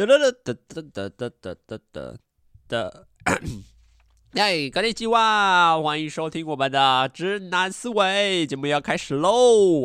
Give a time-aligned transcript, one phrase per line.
[0.00, 2.14] 哒哒哒哒哒哒哒哒哒
[2.66, 2.90] 哒。
[4.32, 9.84] 嗨， 各位吉娃，欢迎收听我们的直男思维节目，要开始喽。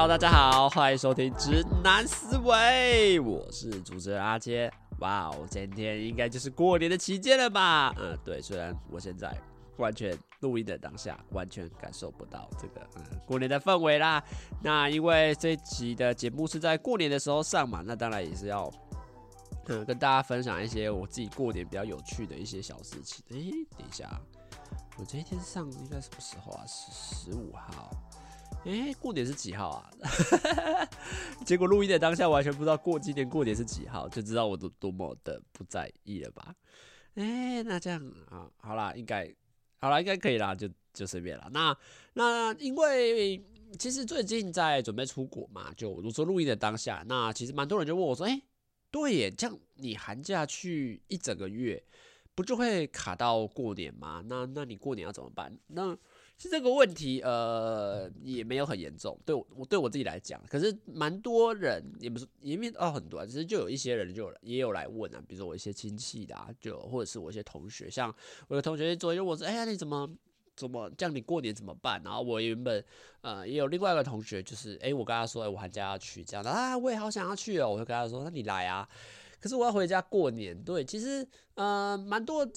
[0.00, 4.72] 哈喽大家好，欢迎收听直男思维，我是主持人阿杰。
[5.00, 7.94] 哇哦，今天应该就是过年的期间了吧？
[7.98, 9.30] 嗯，对，虽然我现在
[9.76, 14.24] 完全录音的当下完全感受不到这个嗯过年的氛围啦。
[14.62, 18.72] 那因为这期的节目是在过年的时候上嘛，那当然也是要
[19.66, 23.22] 嗯跟大家分享一些我自己过年比较有趣的一些小事情。
[23.32, 24.08] 诶，等一下，
[24.96, 26.64] 我这一天上应该什么时候啊？
[26.66, 27.90] 是十五号。
[28.64, 29.90] 哎、过年是几号啊？
[31.46, 36.54] 结果录音的当下完全不知道过今年过年是几号，就知道我都多么的不在意了吧？
[37.14, 39.34] 哎、那这样啊，好啦，应该
[39.78, 41.48] 好啦，应该可以啦，就就随便啦。
[41.52, 41.76] 那
[42.12, 43.42] 那因为
[43.78, 48.42] 其实最近在准备出国嘛，就如说录音的当下，那其实蛮多人就问我说：“哎、
[48.90, 51.82] 对耶，这样你寒假去一整个月，
[52.34, 54.22] 不就会卡到过年吗？
[54.26, 55.96] 那那你过年要怎么办？”那
[56.42, 68.14] 是这个问题，呃，也没有很严重，对我，我对我自己来讲，可是蛮多人也不是，也没哦很多啊，其实就有一些人就也有来问啊，比如说我一些亲戚的啊，就或者是我一些同学，像
[68.48, 70.08] 我的同学昨天问我说，哎呀，你怎么
[70.56, 71.14] 怎么这样？
[71.14, 72.00] 你过年怎么办？
[72.02, 72.82] 然后我原本
[73.20, 78.88] 呃也有另外一个同学，就是哎，我跟他说，我寒假要去这样的啊，我也好想要去哦，我就跟他说，那你来啊，
[79.40, 82.50] 可是我要回家过年，对，其实呃蛮多。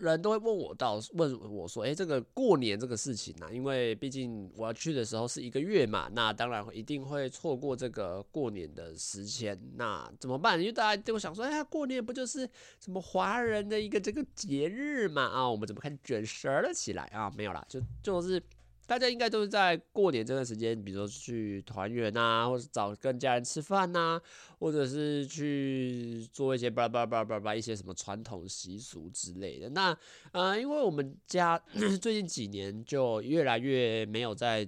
[0.00, 3.48] 人都会问我到问我说，哎，这个过年这个事情呢？
[3.52, 10.58] 因为毕竟我要去的时候是一个月嘛，那当然一定会错过这个过年的时间，那怎么办？
[10.58, 12.48] 因为大家就会想说，哎呀，过年不就是
[12.80, 15.22] 什么华人的一个这个节日嘛？
[15.22, 17.30] 啊，我们怎么看卷舌了起来啊？
[17.36, 18.42] 没有啦，就就是。
[18.88, 24.18] 大家应该都是在过年这段时间，比如说去团圆呐，或者找跟家人吃饭呐，
[24.58, 29.68] 或者是去做一些巴拉巴拉巴拉巴拉一些什么传统习俗之类的。
[29.68, 29.94] 那
[30.32, 31.62] 呃，因为我们家
[32.00, 34.66] 最近几年就越来越没有在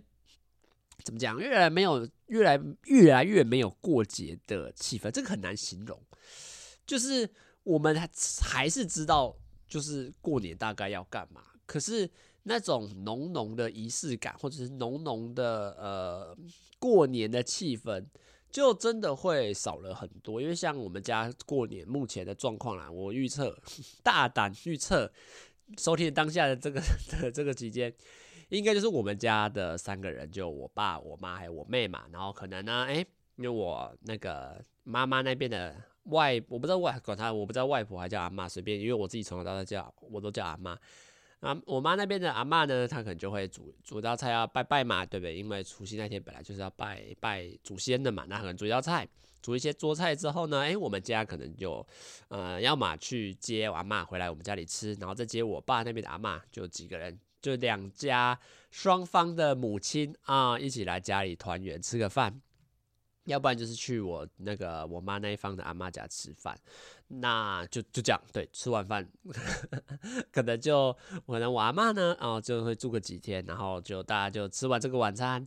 [1.02, 5.98] 怎么讲，越来没有越来越来越没有过节的气氛，这个很难形容。
[6.86, 7.26] 就是
[7.62, 8.06] 我们还
[8.42, 9.34] 还是知道，
[9.66, 12.10] 就是过年大概要干嘛，可是。
[12.44, 16.36] 那种浓浓的仪式感，或者是浓浓的呃
[16.78, 18.04] 过年的气氛，
[18.50, 20.40] 就真的会少了很多。
[20.40, 23.56] 因为像我们家过年目前的状况啦，我预测
[24.02, 25.12] 大胆预测，
[25.76, 26.80] 收听当下的这个
[27.20, 27.92] 的这个期间，
[28.48, 32.04] 应该就是我们家的三个人，就我爸、我妈还有我妹嘛。
[32.10, 33.04] 然后可能呢，哎、
[33.36, 40.78] 因为我那个妈妈那边的外，我不知道外管她，我不知道外婆还叫阿妈，随便，因为我自己从小到大叫，我都叫阿妈。
[41.40, 45.34] 啊，我妈那边的阿嬷呢，她可能就会煮煮道菜要拜拜嘛，对不对？
[45.34, 49.08] 因为除夕那天本来就是要拜拜祖先的嘛，那可能煮一道菜，
[49.40, 51.86] 煮一些桌菜之后呢，诶，我们家可能就
[52.28, 58.38] 呃，要么去接我阿妈回来我们家里吃，然后再接我爸那边的阿妈，就几个人，就两家
[58.70, 62.42] 双方的母亲啊，一起来家里团圆吃个饭。
[63.24, 66.58] 要不然就是去我那个我妈那一方的阿妈家吃饭，
[67.12, 69.04] 那就就这样，对，吃完饭
[70.30, 75.46] 可能就可能我阿妈呢，然后就会住个几天，然后就大家就吃完这个晚餐，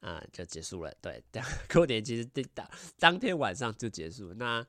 [0.00, 0.92] 啊、就结束了。
[1.00, 1.22] 对，
[1.72, 4.34] 过年其实当当天晚上就结束。
[4.34, 4.60] 那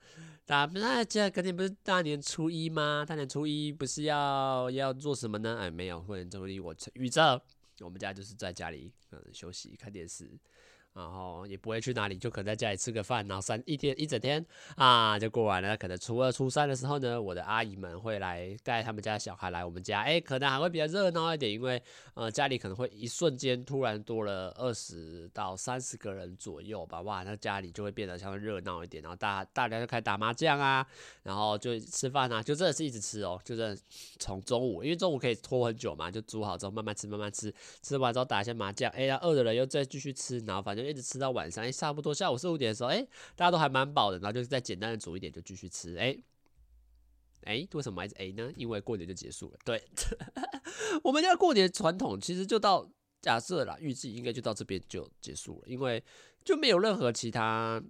[0.46, 3.04] 大家那这肯定不是大年初一吗？
[3.08, 5.58] 大年初一不是要要做什么呢？
[5.60, 7.42] 哎，没有，过年初一我预兆
[7.80, 10.30] 我们家就是在家里嗯休息看电视。
[10.94, 14.46] 然后也不会去哪里，就可能在家里吃个饭，然后三一天一整天
[14.76, 15.76] 啊就过完了。
[15.76, 21.82] 可能初二、初三的时候呢，我的阿姨们会来带他们家小孩来我们家，哎，可能还会比较热闹一点，因为
[22.14, 29.02] 呃家里可能会一瞬间突然多了二十到三十个人左右吧，哇，那家里就会变得相对热闹一点。
[29.02, 30.86] 然后大大家就开始打麻将啊，
[31.24, 33.82] 然后就吃饭啊，就真的是一直吃哦，就真的
[34.20, 37.52] 从中午，因为中午可以拖很久嘛，就煮好之后慢慢吃，慢慢吃，
[37.82, 40.83] 吃完之后打一下麻将，哎，饿的人又再继续吃，然后反正。
[40.88, 43.02] 一直吃到晚上，哎，差不多下午四五点的时候，哎，
[43.36, 46.18] 大家都还蛮饱的，然后就是再简单的煮一点就继续吃，哎，
[47.44, 48.52] 哎，为什么还是哎呢？
[48.56, 49.58] 因为过年就结束了。
[49.66, 49.84] 对，
[51.04, 52.90] 我们家过年传统其实就到
[53.22, 56.04] 假设啦，预计应该就到这边就结束了，因为
[56.44, 57.82] 就没有任何其他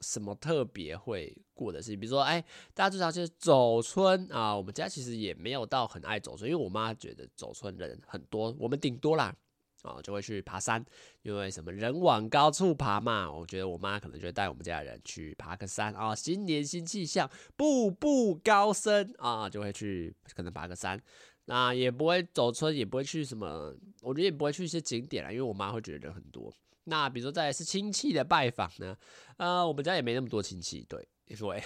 [0.00, 2.40] 什么特别会过的事情，比如说，哎，
[2.74, 9.36] 大家知道就是走村啊，我们家其实也没有到很爱走村，因为我妈觉得走村人很多，我们顶多啦。
[9.84, 10.84] 哦，就会去爬山，
[11.22, 13.30] 因为什么人往高处爬嘛。
[13.30, 21.00] 我觉得我妈可能就会带我们家人去爬个山啊，新年新气象，步步高升啊，就会去可能爬个山。
[21.46, 26.52] 那也不会走村，也不会去什么，我觉得也不会去一些景点啊，因为我妈会觉得人很多。
[26.84, 28.96] 那比如说再来是亲戚的拜访呢，
[29.36, 31.08] 呃，我们家也没那么多亲戚，对。
[31.30, 31.62] 因为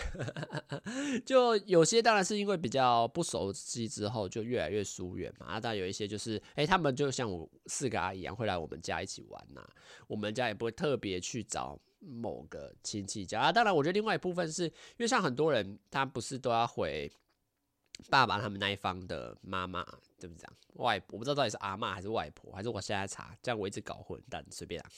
[1.24, 9.66] 就有些当然是因为比较不熟悉之后就越来越疏远嘛，啊，当然有一些就是哎、他们就像我四个阿姨一样会来我们家一起玩呐，
[10.06, 13.50] 我们家也不会特别去找某个亲戚家啊。
[13.50, 17.10] 当然，我觉得另外一部分是因为像很多人他不是都要回
[18.10, 19.82] 爸爸他们那一方的妈妈，
[20.20, 20.46] 对不对？
[20.74, 24.90] 外我不知道到底是阿嬷还是外婆，还是我现在查这样我一直搞混，但随便啊。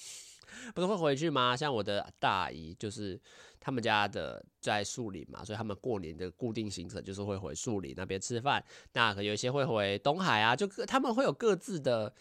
[0.74, 1.56] 不是会回去吗？
[1.56, 3.20] 像我的大姨，就是
[3.58, 8.64] 他们家的在树林嘛，所以他们过年的固定行程就是会回树林那边吃饭。
[8.92, 12.14] 那可有一些会回东海啊，就他们会有各自的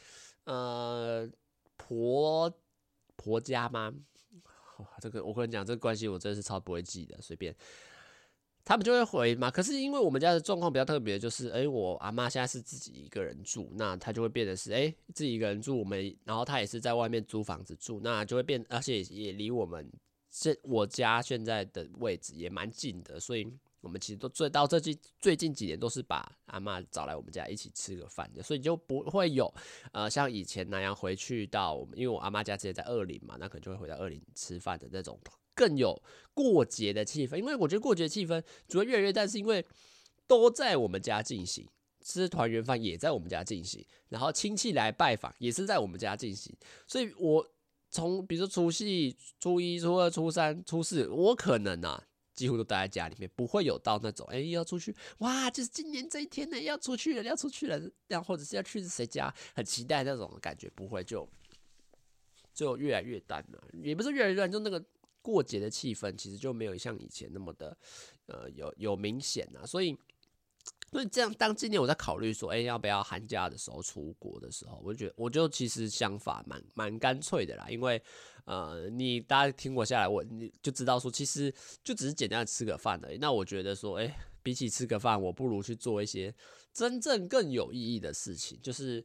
[0.45, 1.30] 呃
[1.77, 2.51] 婆
[3.16, 3.94] 婆家吗？
[5.00, 7.56] 这个我跟你讲，这个关系我真的是超不会记的，随便。
[8.65, 19.88] 他们就会回嘛，可是因为我们家的状况比较特别，就是哎、我阿妈现在是自己一个人住，那她就会变得是哎、自己一个人住，我们然后她也是在外面租房子住，那就会变，而且也离我们
[20.31, 23.47] 现我家现在的位置也蛮近的，所以
[23.81, 29.53] 我们其实都最到这近最近几年都是把阿妈找来我们家一起吃个饭的，所以就不会有
[29.91, 35.19] 呃像以前那样回去到我们，因为我阿妈家直接在二林嘛，那可能就会回到二林吃饭的那种。
[35.56, 36.00] 更有
[36.34, 39.66] 过节的气氛，因为我觉得过节气氛主要越来越淡，是因为
[40.28, 41.66] 都在我们家进行，
[42.02, 46.54] 吃团圆饭也在我们家进行，然后亲戚来拜访也是在我们家进行，
[46.86, 47.48] 所以我
[47.90, 52.04] 从比如说除夕、初一、初二、初三、初四，我可能啊
[52.34, 61.25] 几乎都待在家里面，不会有到那种哎、要出去哇，就是今年这一天呢要出去了，要出去了，然后或者是要去谁家，很期待那种感觉，不会就
[62.54, 64.84] 就越来越淡了，也不是越来越淡，就那个。
[65.25, 67.75] 过节的气氛其实就没有像以前那么的，
[68.27, 69.98] 呃，有有明显啊，所以，
[70.92, 78.00] 所以这样，当今年我在考虑说，哎、要不要寒假的时候出国的时候，我就觉得，我就其实想法蛮蛮干脆的啦，因为，
[78.45, 81.51] 呃，你大家听我下来，我你就知道说，其实
[81.83, 83.18] 就只是简单吃个饭而已。
[83.18, 86.31] 那我觉得说，哎、比起吃个饭，我不如去做一些
[86.72, 89.04] 真正更有意义的事情，就是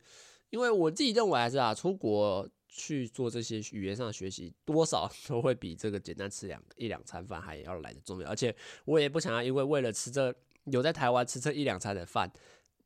[0.50, 2.46] 因为我自己认为还是啊，出国。
[2.72, 8.28] 去做这些语言上的学习，多少 都会比这个简单吃两一两餐饭还要来得重要。
[8.28, 10.32] 而且我也不想要，因为为了吃这
[10.64, 12.31] 有在台湾吃这一两餐的饭，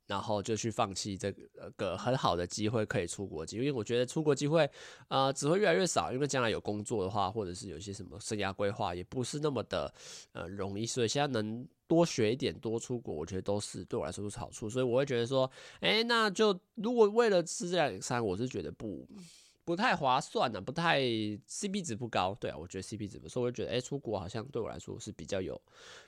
[0.07, 1.31] 然后就去放弃这
[1.77, 3.57] 个很好的机会可以出国机。
[3.59, 4.65] 因为我觉得出国机会
[5.09, 9.93] 啊、呃、只会越来越少，因为将来有工作的话，或者是有一些什么生涯规划，也不是那么的
[10.33, 10.87] 呃容易。
[10.87, 14.71] 所以现在能多学一点，多出国，我觉得都是对我来说都是好处。
[14.71, 15.51] 所以我会觉得说，
[15.81, 19.07] 哎、那就如果为了吃这两餐，我是觉得不。
[19.65, 25.61] 不太划算呢、啊，不太 CP 值不高，对啊，我觉得 CP 值不，所以我就觉得，哎、出国好像对我来说是比较有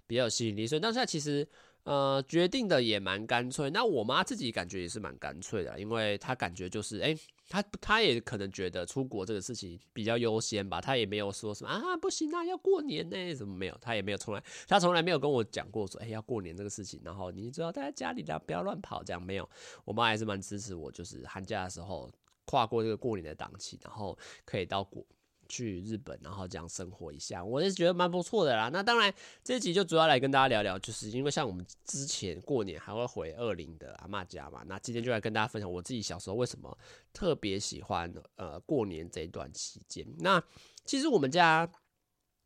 [0.06, 1.48] 比较有吸引力，所以当下其实
[1.84, 3.70] 呃决定的也蛮干脆。
[3.70, 7.16] 那我妈自己感觉也是蛮干脆的，因为她感觉就是，哎、
[7.48, 13.78] 她她也可能觉得出国这个事情比较优先吧，她也没有说什么啊不行啊要过年呢，怎么没有？
[13.80, 19.48] 她也没有从来她从来没有跟我讲过说，哎、要过年这个事情，然后你知道待在家里的，不要乱跑，这样没有。
[19.86, 22.10] 我妈还是蛮支持我，就是寒假的时候。
[22.46, 24.16] 跨过这个过年的档期，然后
[24.46, 25.04] 可以到国
[25.48, 28.68] 去日本，然后这样生活一下，我是觉得蛮不错的啦。
[28.72, 29.14] 那当然，
[29.44, 36.76] 这一集就主要来跟大家聊聊，就是因为像我们之前过年还会回二林的阿嬷家嘛，那今天就来跟大家分享我自己小时候为什么
[37.12, 40.04] 特别喜欢呃过年这一段期间。
[40.18, 40.42] 那
[40.84, 41.70] 其实我们家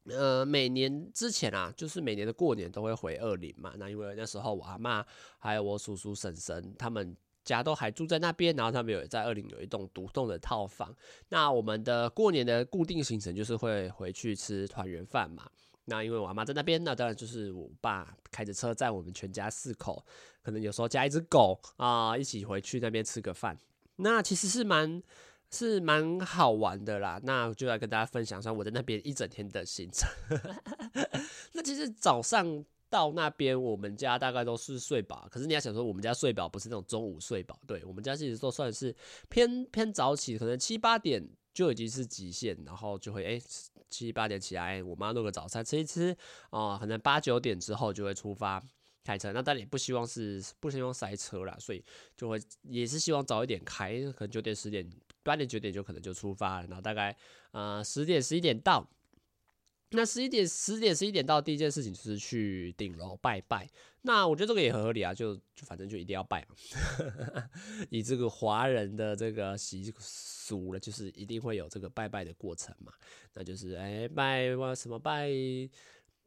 [0.04, 5.02] 呃每年之前啊，就是每年的过年都会回二林嘛，那因为那时候我阿嬷
[5.38, 7.16] 还有我叔叔婶婶他们。
[7.56, 10.94] 家都还住在那边，然后他们有在二林有一栋独栋的套房。
[11.28, 15.50] 那我们的过年的固定行程就是会回去吃团圆饭嘛。
[15.86, 20.04] 那因为我妈在那边，那当然就是我爸开着车载我们全家四口，
[20.42, 23.58] 可能有时候加一只狗啊，一起回去那边吃个饭。
[23.96, 25.02] 那其实是蛮
[25.50, 27.20] 是蛮好玩的啦。
[27.24, 30.08] 那就来跟大家分享一下我在那边一整天的行程。
[31.52, 32.64] 那其实早上。
[32.90, 35.26] 到那边，我们家大概都是睡饱。
[35.30, 38.94] 可是你要想说，我们家睡饱不是那种中午睡饱，对，我们家其实都算是
[39.28, 43.40] 偏偏早起，可能七八点就已经是极限，然后就会哎
[43.88, 46.14] 七八点起来，我妈弄个早餐吃一吃
[46.50, 48.62] 啊，可能八九点之后就会出发
[49.04, 49.32] 开车。
[49.32, 51.84] 那当然也不希望是不希望塞车啦，所以
[52.16, 54.90] 就会也是希望早一点开，可能九点十点
[55.22, 57.16] 八点九点就可能就出发了，然后大概
[57.52, 58.86] 呃十点十一点到。
[59.92, 63.68] 那十一点、十点、十一点到第一件事情就是去顶楼拜拜。
[64.02, 66.54] 那我觉得这个也很合理啊，就就反正就一定要拜嘛。
[67.90, 72.92] 以这个华人的这个习俗了，就是一定会有这个拜拜的过程嘛。
[73.34, 75.28] 那就是哎、欸、拜什么拜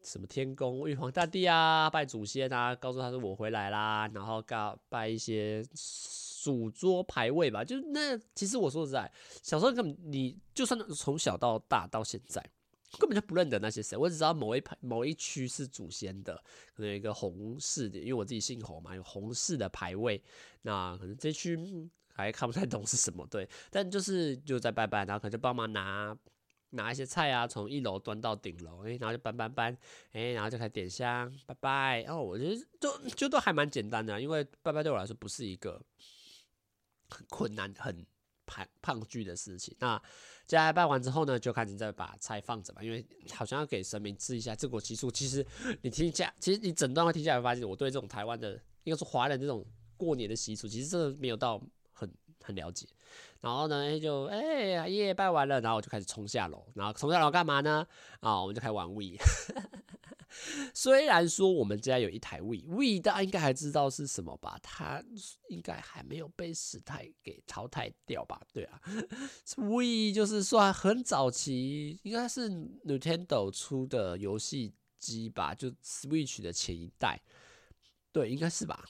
[0.03, 5.65] 什么天公、玉皇大帝啊，拜祖先啊，告诉他说我回来啦，然后告拜一些
[6.43, 7.63] 主桌牌位吧。
[7.63, 9.09] 就那其实我说实在，
[9.41, 12.43] 小时候根本你就算从小到大到现在。
[12.99, 16.35] 根本就不认得那些谁，我只知道某一排某一区是祖先的，
[16.75, 20.21] 可能有一个洪氏的，因为我自己姓洪嘛，有洪氏的牌位。
[20.61, 21.57] 那可能这区
[22.13, 26.15] 还看不太懂是什么，对，但就是就在拜拜，然后可能就帮忙拿
[26.69, 29.75] 拿一些菜啊，从一楼端到顶楼，哎，然后就搬搬搬，
[30.11, 32.03] 哎，然后就开始点香拜拜。
[32.07, 35.81] 哦，我觉得就就都还蛮简单的，因为拜拜对我来说不是一个
[37.09, 38.05] 很困难很。
[38.45, 39.99] 胖胖剧的事情，那
[40.45, 44.55] 接下来拜完之后呢，就开始再把菜放着吧，因为好像要给神明吃一下。
[44.55, 45.45] 这个习俗其实
[45.81, 51.61] 你听一下，其实你整段话听下来，发现我对这种台湾的，应该是华人这种过年的习俗，其实真的没有到
[51.93, 52.11] 很
[52.43, 52.87] 很了解。
[53.39, 57.85] 然后呢，就哎呀耶拜完了，然后我就开始冲下楼，然后冲下楼干嘛呢？
[58.19, 59.17] 啊，我们就开始玩 Wii。
[60.73, 64.57] 虽然说我们家有一台 Wii，Wii 大家应该还知道是什么吧？
[64.61, 65.03] 它
[65.49, 68.41] 应该还没有被时代给淘汰掉吧？
[68.51, 68.81] 对啊
[69.57, 75.53] ，Wii 就是算很早期，应该是 Nintendo 出的游戏机吧？
[75.53, 77.21] 就 Switch 的前一代，
[78.11, 78.83] 对，应该是吧？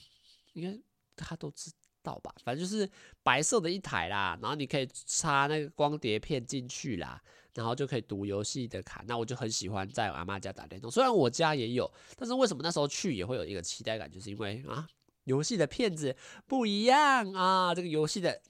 [0.52, 0.76] 应该
[1.14, 1.70] 大家都知
[2.02, 2.34] 道吧？
[2.44, 2.88] 反正就是
[3.22, 7.22] 白色的一台啦，然后你可以插那个光碟片进去啦。
[7.54, 10.90] 然后就可以读游戏的卡，那我就很喜欢在阿妈家打电动。
[10.90, 14.86] 虽然我家也有，但是为什么那时候去也会有一个期待感，就是因为啊，
[15.24, 18.40] 游戏的片子不一样啊，这个游戏的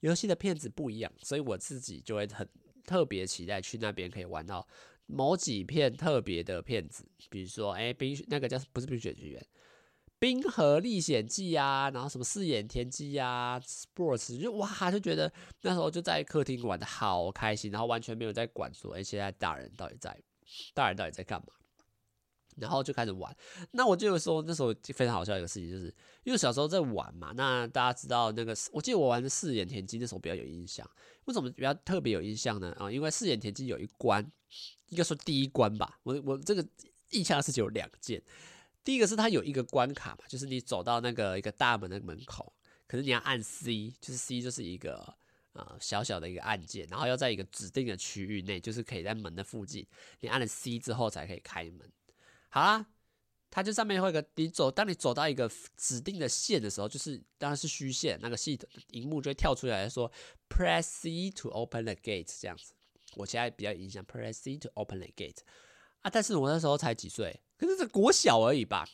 [0.00, 2.48] 游戏的片子不一样，所以我自己就会很
[2.84, 4.66] 特别期待去那边可以玩到
[5.06, 9.40] 某几片特别的片子，比如说哎，冰雪那个叫不是冰雪奇缘。
[10.20, 20.14] 《冰河历险记》啊，然后什么四眼田鸡啊，Sports 就哇，就觉得那时候就在客厅玩的好开心，然后完全没有在管说，哎，现在大人到底在，
[20.74, 21.46] 大人到底在干嘛？
[22.56, 23.34] 然后就开始玩。
[23.70, 25.86] 那我就说那时候非常好笑一个事情，就是
[26.24, 27.32] 因为小时候在玩嘛。
[27.34, 30.86] 那大家知道那个，我记得我玩的四眼田鸡那时候比较有印象。
[31.24, 32.76] 为什么比较特别有印象呢？
[32.78, 34.22] 啊，因为四眼田鸡有一关，
[34.88, 35.98] 应该说第一关吧。
[36.02, 36.62] 我我这个
[37.12, 38.22] 印象的事情有两件。
[38.82, 42.52] 第一个是它有一个关卡嘛，就是你走到那个一个大门的门口，
[42.86, 45.14] 可是你要按 C，就是 C 就是一个
[45.52, 49.86] 呃小小的一个按键，然后要在一个指定的区域内，就是可以在门的附近，
[50.20, 51.92] 你按了 C 之后才可以开门。
[52.48, 52.86] 好啦，
[53.50, 60.10] 它就上面会有个你走，当你走到一个指定的线的时候，就是当然是虚线，那个系统荧幕就会跳出来说
[60.48, 62.72] Press C to open the gate 这样子。
[63.16, 65.40] 我现在比较有印象 Press C to open the gate
[66.00, 67.40] 啊，但是我那时候才几岁。
[67.60, 68.88] 可是这国小而已吧，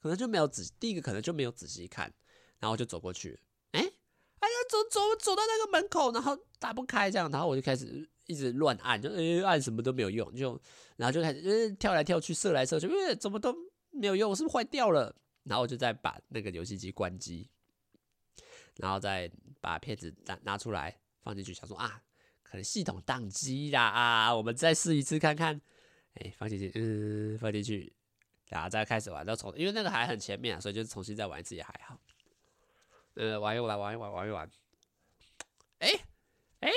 [0.00, 2.12] 可能就没有仔第一个可能就没有仔细看，
[2.58, 3.38] 然后就走过去，
[3.70, 10.60] 哎、哎呀，走走走到那个门口，然后打不开这样，然后我就开始一直乱按，就、欸、按什么都没有用，就
[10.96, 13.54] 然后就开始、欸、跳来跳去，射来射去，因、欸、为怎么都
[13.92, 15.14] 没有用，是不是坏掉了？
[15.44, 17.48] 然后我就再把那个游戏机关机，
[18.78, 19.30] 然后再
[19.60, 22.02] 把片子拿拿出来放进去，想说啊，
[22.42, 25.60] 可能系统宕机啦啊，我们再试一次看看。
[26.14, 27.92] 哎、放进去，嗯，放进去，
[28.48, 31.98] 然后再开始玩，再重，因为那个还很前面，所以就重新再玩一次也还好。
[33.14, 34.50] 呃，玩一玩，玩一玩，玩一玩。
[35.78, 36.00] 哎、欸，
[36.60, 36.70] 哎、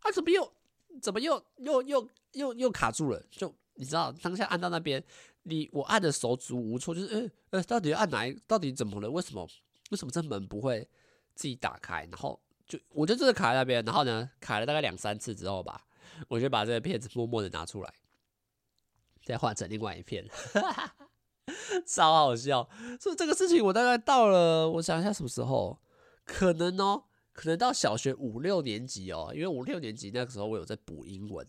[0.00, 0.52] 啊，怎么又，
[1.00, 3.22] 怎么又，又，又，又，又卡住了？
[3.30, 5.02] 就你知道，当下按到那边，
[5.42, 8.32] 你我按的手足无措，就是，呃、欸，呃，到底按哪一？
[8.46, 9.10] 到底怎么了？
[9.10, 9.48] 为什么？
[9.90, 10.88] 为什么这门不会
[11.34, 12.02] 自己打开？
[12.10, 15.86] 然后就我就这个卡在那边，然后呢，卡了大概两三次之后吧，
[16.28, 17.94] 我就把这个片子默默的拿出来。
[19.26, 20.24] 再换成另外一片，
[21.84, 22.68] 超好笑。
[23.00, 25.76] 所以这个事情我大概到了，我想一下什么时候，
[26.24, 27.02] 可能哦，
[27.32, 31.44] 可能到小学五六年级哦，因为五六年级那个时候我有在补英文，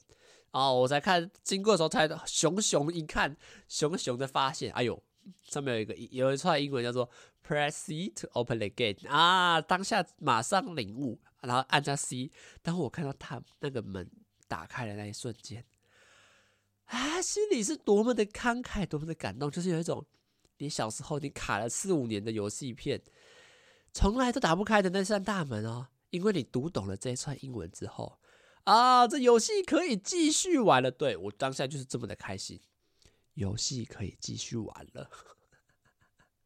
[0.49, 4.99] 哦，我才看经过的时候才熊熊一看，熊熊的发现，哎呦，
[5.43, 7.07] 上面有一个有一串英文叫做
[7.47, 12.31] Press C to open the gate 啊，当下马上领悟，然后按下 C，
[12.63, 14.09] 当我看到他那个门
[14.47, 15.63] 打开的那一瞬间。
[16.87, 20.05] 啊，心里是多么的慷慨，多么的感动，就是有一种
[20.57, 23.01] 你小时候你卡了四五年的游戏片，
[23.93, 28.19] 从来都打不开的那扇大门哦，因为你读懂了这一串英文之后，
[28.63, 30.89] 啊，这游戏可以继续玩了。
[30.89, 32.61] 对，我当下就是这么的开心，
[33.33, 35.09] 游戏可以继续玩了。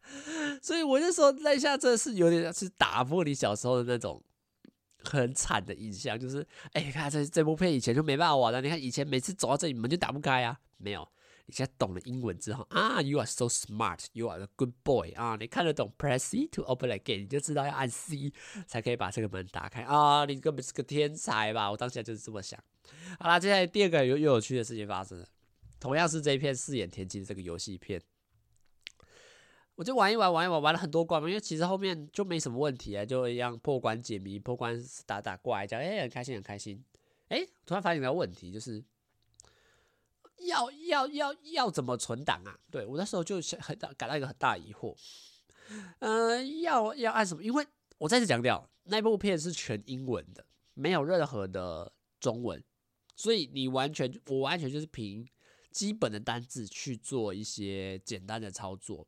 [0.62, 4.24] 所以我就说那下真的是有点是打破你小时候的那种。
[5.04, 8.62] 很惨的印象就是，哎、欸，看这这部片以前就没办法玩了。
[8.62, 11.08] 你看以前每次走到这里门就打不开啊，没有。
[11.48, 17.90] 你现在懂了英文之后啊，You are so smart, you are a good boy 啊，你看得懂 Press C to open the gate，你就知道要按
[17.90, 18.32] C
[18.68, 21.70] 才可以把这个门打开啊，你根本是个天才吧？
[21.72, 22.58] 我当下就是这么想。
[23.20, 25.26] 好啦，接下来第二个又又有趣的事情发生了，
[25.80, 28.00] 同样是这一片四眼田鸡的这个游戏片，
[29.76, 36.84] 我就玩一玩，玩一玩，玩了很多关嘛，因为其实后面就没什么问题啊，就一样破关解谜，破关打打怪，这样哎，很开心，很开心。
[37.30, 38.84] 哎，突然发现一个问题，就是。
[40.48, 42.58] 要要要要怎么存档啊？
[42.72, 44.96] 对，我那时候就想很大感到一个很大疑惑。
[46.00, 47.44] 嗯、要要按什么？
[47.44, 47.64] 因为
[48.00, 52.62] 我再次强调，那部片是全英文的，没有任何的中文，
[53.16, 55.24] 所以你完全我完全就是凭
[55.70, 59.08] 基本的单字去做一些简单的操作。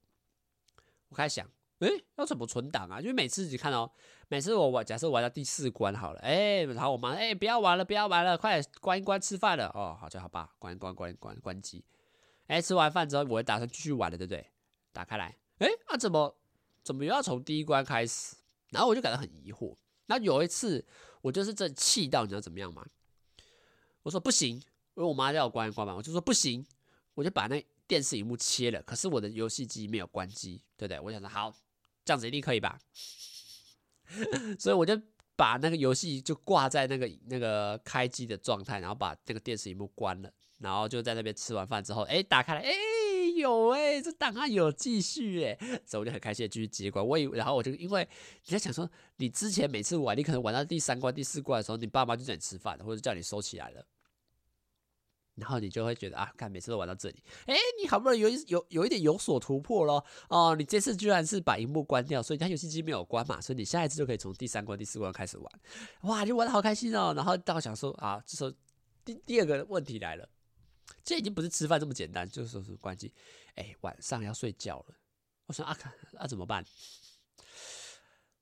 [1.14, 1.48] 我开始想。
[1.80, 3.02] 诶、要怎么存档啊？
[3.02, 3.92] 因为每次你看哦，
[4.30, 9.68] 每次我玩，假设玩到第四关好了，诶、然后我妈，诶、欸，不要玩了，不要玩了，快关一关吃饭了。
[9.76, 11.84] 哦，好就好吧，关关，关关，关机。
[12.48, 14.50] 诶、欸，吃完饭之后，我会打算继续玩了，对不对？
[14.94, 16.34] 打开来，诶、那、啊、怎么
[16.84, 18.38] 怎么又要从第一关开始？
[18.70, 19.76] 然后我就感到很疑惑。
[20.06, 20.86] 那有一次，
[21.22, 22.86] 我就是真气到，你知道怎么样吗？
[24.04, 24.64] 我说不行，因
[24.96, 26.66] 为我妈叫我关一关嘛，我就说不行，
[27.16, 28.82] 我就把那电视荧幕切了。
[28.84, 31.00] 可是我的游戏机没有关机，对不对？
[31.00, 31.54] 我想说好。
[32.06, 32.78] 这样子一定可以吧？
[34.60, 35.02] 所以我就
[35.38, 42.74] 把那个游戏就挂在那个那个开机的状态，然后把这个电视荧幕关了，然后就在那边吃完饭之后，哎，打开了，哎，
[43.38, 47.08] 有哎，这档案有继续哎，所以我就很开心的继续接关。
[47.08, 48.06] 我以然后我就因为
[48.46, 53.86] 你在想说，你之前每次玩，你可能玩到第三关、第四关的时候，你爸妈就叫你吃饭，或者叫你收起来了。
[55.36, 60.06] 然后你就会觉得啊，看每次都玩到这里，哎，你好不容易有有有一点有所突破咯。
[60.30, 65.52] 哦，你这次居然是把荧幕关掉，所以它游戏机没有关嘛，所以你下一次就可以从第三关、第四关开始玩，
[66.02, 67.14] 哇，你玩的好开心哦。
[67.16, 68.54] 然后到想说啊，这时候
[69.04, 70.30] 第第二个问题来了，
[71.04, 73.12] 这已经不是吃饭这么简单，就是说是关机，
[73.56, 74.96] 哎，晚上要睡觉了，
[75.48, 76.64] 我说啊，看啊怎么办？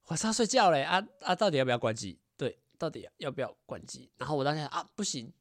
[0.07, 2.19] 晚上睡觉嘞，啊啊，到底要不要关机？
[2.35, 4.11] 对，到底要要不要关机？
[4.17, 5.31] 然后我当时啊，不行。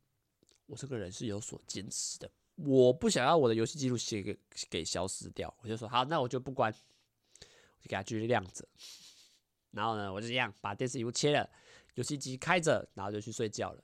[0.70, 4.38] 我这个人是有所坚持的，我不想要我的游戏记录写给
[4.70, 8.64] 给消失掉，我就说好，那我就不关，我就给它继续亮着。
[9.72, 11.50] 然后呢，我就这样把电视屏幕切了，
[11.96, 13.82] 游戏机开着，然后就去睡觉了。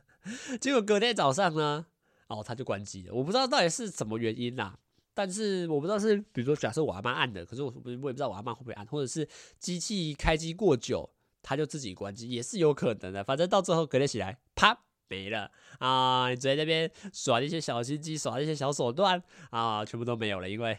[0.58, 1.84] 结果隔天早上呢，
[2.28, 3.12] 哦，它就关机了。
[3.12, 4.78] 我不知道到底是什么原因啦，
[5.12, 11.10] 但是我不知道是，比如说假设我阿妈按的，可是我我也不知道我阿妈会不会按，或者是机器开机过久，
[11.42, 13.22] 它就自己关机，也是有可能的。
[13.22, 14.86] 反正到最后隔天起来，啪。
[15.08, 16.28] 没了啊！
[16.30, 20.76] 你在那边耍一些小心机，耍一些小手段啊，全部都没有了，因为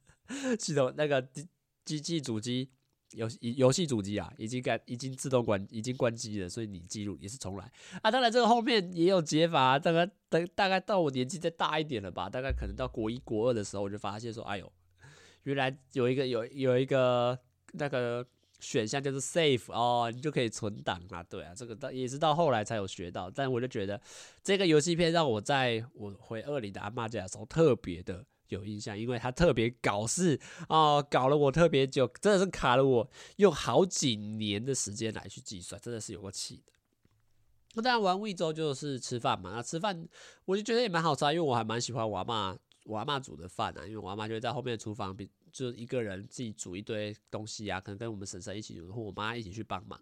[0.58, 1.46] 系统那个机
[1.84, 2.70] 机器主机
[3.12, 7.70] 游游戏主机啊，已经该已经自动关已经关机了，所以你记录也是重来
[8.02, 8.10] 啊。
[8.10, 14.72] 当然这个后面也有解法，大概等大概到我年纪再大一点了吧，大概可能到国一国二的时候，我就发现说，哎呦，
[15.42, 17.38] 原来有一个有有一个
[17.72, 18.26] 那个。
[18.64, 21.22] 选项就是 save 哦，你就可以存档啊。
[21.22, 23.30] 对啊，这个到也是到后来才有学到。
[23.30, 24.00] 但我就觉得
[24.42, 36.72] 这个游戏片让我在我回二零的阿嬷家的时候特别的有印象，因为它特别搞事哦，搞了我特别久，真的是卡了我用好几年的时间来去计算，真的是有个气的。
[37.74, 40.08] 那当然玩 Wii 之后就是吃饭嘛，那吃饭
[40.46, 45.30] 我就觉得也蛮好吃啊，因为我还蛮喜欢我阿嬷我阿嬷煮的饭啊，因为我阿嬷就会在后面厨房比。
[45.54, 49.98] 就一个人自己煮一堆东西啊，可能跟我们婶婶一起，或我妈一起去帮忙。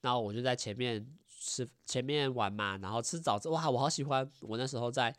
[0.00, 3.48] 然后我就在前面吃，前面玩嘛，然后吃枣子。
[3.48, 5.14] 哇，我好喜欢我那时候在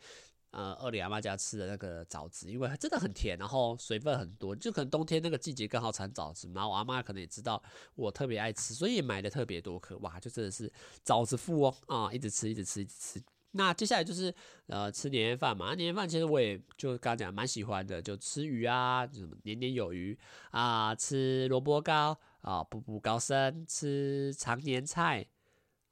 [0.50, 4.54] 呃二里阿妈家吃的那个枣子，因为真的很甜，然后水分很多。
[4.54, 7.62] 就可能冬天那个季节刚好产枣子，然后我阿妈可能也知道
[7.94, 9.96] 我特别爱吃，所以也买的特别多颗。
[9.98, 10.70] 哇，就真的是
[11.02, 13.22] 枣子富哦啊，一直吃，一直吃，一直吃。
[13.52, 14.32] 那接下来就是
[14.66, 20.16] 呃吃年夜饭嘛，年夜饭其实我也就刚刚讲蛮喜欢的，就吃鱼啊，什么年年有余
[20.50, 25.26] 啊，吃萝卜糕啊，步步高升，吃长年菜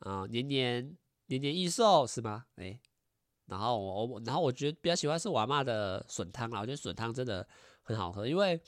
[0.00, 2.44] 啊，年年年年益寿是吗？
[2.56, 2.78] 哎、
[3.46, 7.48] 然后我然后我觉得比较喜欢是我阿嬷的笋汤啦，我觉得笋汤真的
[7.82, 8.60] 很好喝，因为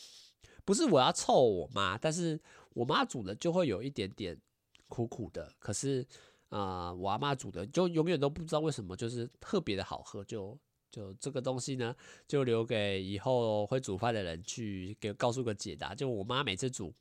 [0.64, 4.40] 不是我要凑我妈，但是我妈煮的就会有一点点
[4.88, 6.07] 苦苦的，可是。
[6.51, 10.59] 啊、我阿妈煮的就永远都不知道为什么就是特别的好喝，就
[10.91, 11.95] 就这个东西呢，
[12.27, 15.95] 就留给以后会煮饭的人去给告诉个解答。
[15.95, 16.95] 就我妈每次煮，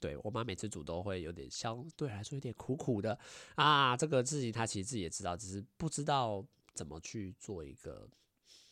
[0.00, 3.18] 对我妈每次煮都会有点相对来说有点苦苦的
[3.56, 3.94] 啊。
[3.94, 8.08] 这个事情她其实自己也知道，只是不知道怎么去做一个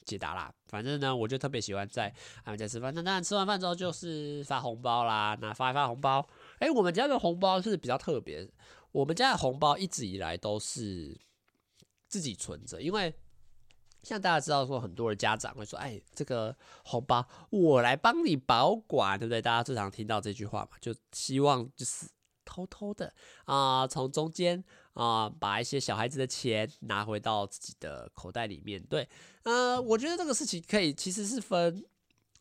[0.06, 0.50] 解答啦。
[0.68, 2.10] 反正呢，我就特别喜欢在
[2.42, 2.94] 他们家吃饭。
[2.94, 6.26] 那当然吃完饭之后就是发红包啦，那发一发红包。
[6.60, 8.50] 哎，我们家的红包是比较特别。
[8.94, 11.18] 我们家的红包一直以来都是
[12.06, 13.12] 自己存着，因为
[14.04, 22.06] 像大家知道说，很多的家长会说：“哎，这个红包我来帮你保管，对不对？”大家最常听到这句话嘛，就希望就是
[22.44, 23.12] 偷偷的
[23.46, 28.80] 啊、从中间啊、把一些小孩子的钱拿回到自己的口袋里面。
[28.84, 29.08] 对，
[29.42, 31.84] 呃，我觉得这个事情可以其实是分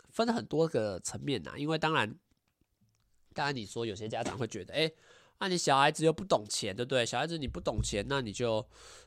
[0.10, 2.16] 分很多个层面呐，因为当然，
[3.34, 4.92] 当然你说有些家长会觉得，哎。
[5.39, 7.06] 那你小孩子又不懂钱，对不对？
[7.06, 8.65] 小孩子你不懂钱，那你就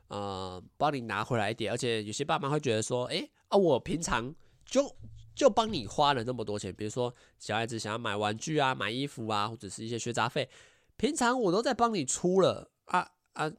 [0.08, 1.72] 呃帮你拿回来一点。
[1.72, 4.34] 而且有些爸妈会觉得说，诶啊，我平常
[4.64, 4.94] 就
[5.34, 10.48] 就帮你花了那么多钱，比如说小孩子想要买玩具啊、买衣服啊，或者是一些学杂费，
[10.96, 13.50] 平常我都在帮你出了啊啊，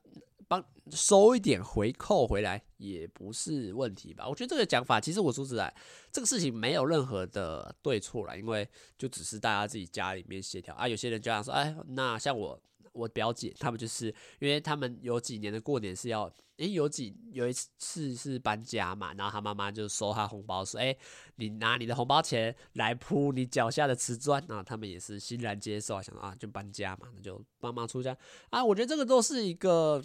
[0.91, 4.27] 收一点回扣回来也不是问题吧？
[4.27, 5.73] 我觉得这个讲法，其实我说实在，
[6.11, 10.87] 这个事情没有任何的对错啦，因为就只是大家自己家里面协调啊。
[10.87, 12.59] 有些人就想说，哎，那像我。
[12.93, 14.07] 我表姐他们就是，
[14.39, 16.23] 因为他们有几年的过年是要，
[16.55, 20.99] 诶、有几有一次是搬家嘛，然后他妈妈就收他红包说，诶、欸，
[21.35, 28.17] 你拿你的红包钱来铺你脚下的瓷砖，然后他们也是欣然接受，想啊，就搬家嘛，那就帮忙出家
[28.49, 28.65] 啊。
[28.65, 30.03] 我觉得这个都是一个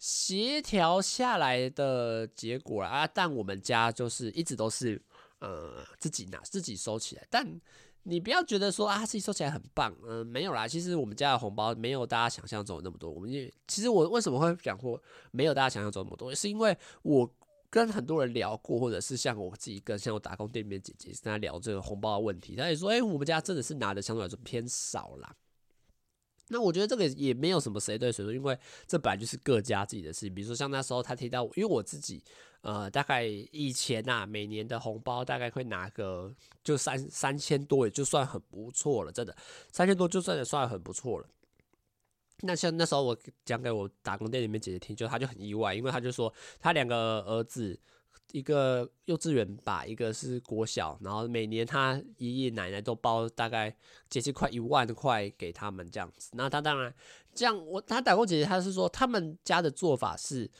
[0.00, 5.00] 协调下来的结果啊，但我们家就是一直都是
[5.38, 7.60] 呃自己拿自己收起来，但。
[8.04, 10.66] 你不要觉得说啊，自己收起来很棒，嗯、没有啦。
[10.66, 13.10] 其实我们家的红包没有大家想象中那么多。
[13.10, 15.00] 我们也其实我为什么会讲说
[15.32, 17.30] 没有大家想象中那么多，是因为我
[17.68, 25.36] 跟很多人聊过，或者是像我自己跟像我打工店里面姐姐跟他聊这个红包的问题，他也说，哎、我们家真的是拿的相对来说偏少啦。
[26.50, 30.34] 那我觉得这个也没有什么谁对谁错，因为这本来就是各家自己的事情。
[30.34, 32.22] 比如说像那时候他提到，因为我自己。
[32.62, 36.30] 呃，大概以前呐、啊，每年的红包大概会拿个
[36.62, 39.34] 就三三千多，也就算很不错了，真的
[39.72, 41.26] 三千多就算也算很不错了。
[42.42, 47.80] 那像那时候我讲给我打工店里面姐姐听，就她就很意外，因为她就说她两个儿子，
[48.32, 53.74] 一个幼稚园吧，一个是国小，然后每年他爷爷奶奶都包大概
[54.08, 56.30] 接近快一万块给他们这样子。
[56.34, 56.94] 那他当然
[57.34, 60.50] 这样，我他打工姐姐她是说他们家的做法是。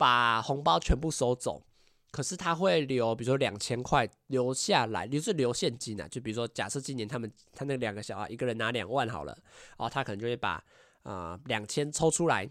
[0.00, 1.62] 把红包全部收走，
[2.10, 6.08] 可是他会留，比如说两千块留下来，就是留现金啊。
[6.08, 9.38] 就比如说，假设今年他们他那两个小孩一个人拿两万好了，
[9.76, 10.64] 然后他可能就会把
[11.02, 12.50] 啊两千抽出来，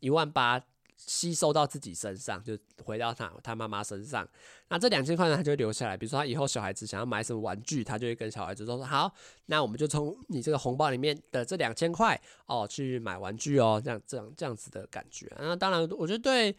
[0.00, 0.60] 一万八
[1.06, 4.28] 吸收到自己身上，就回到他他妈妈身上。
[4.68, 5.96] 那这两千块呢，他就会留下来。
[5.96, 9.12] 比如说他以后小孩子想要买什么玩具，他就会跟小孩子说好，
[9.46, 15.26] 那我们就从你这个红包里面的这两千块哦去买玩具哦，这样这样这样子的感觉。
[15.38, 16.54] 那当然，我觉得对。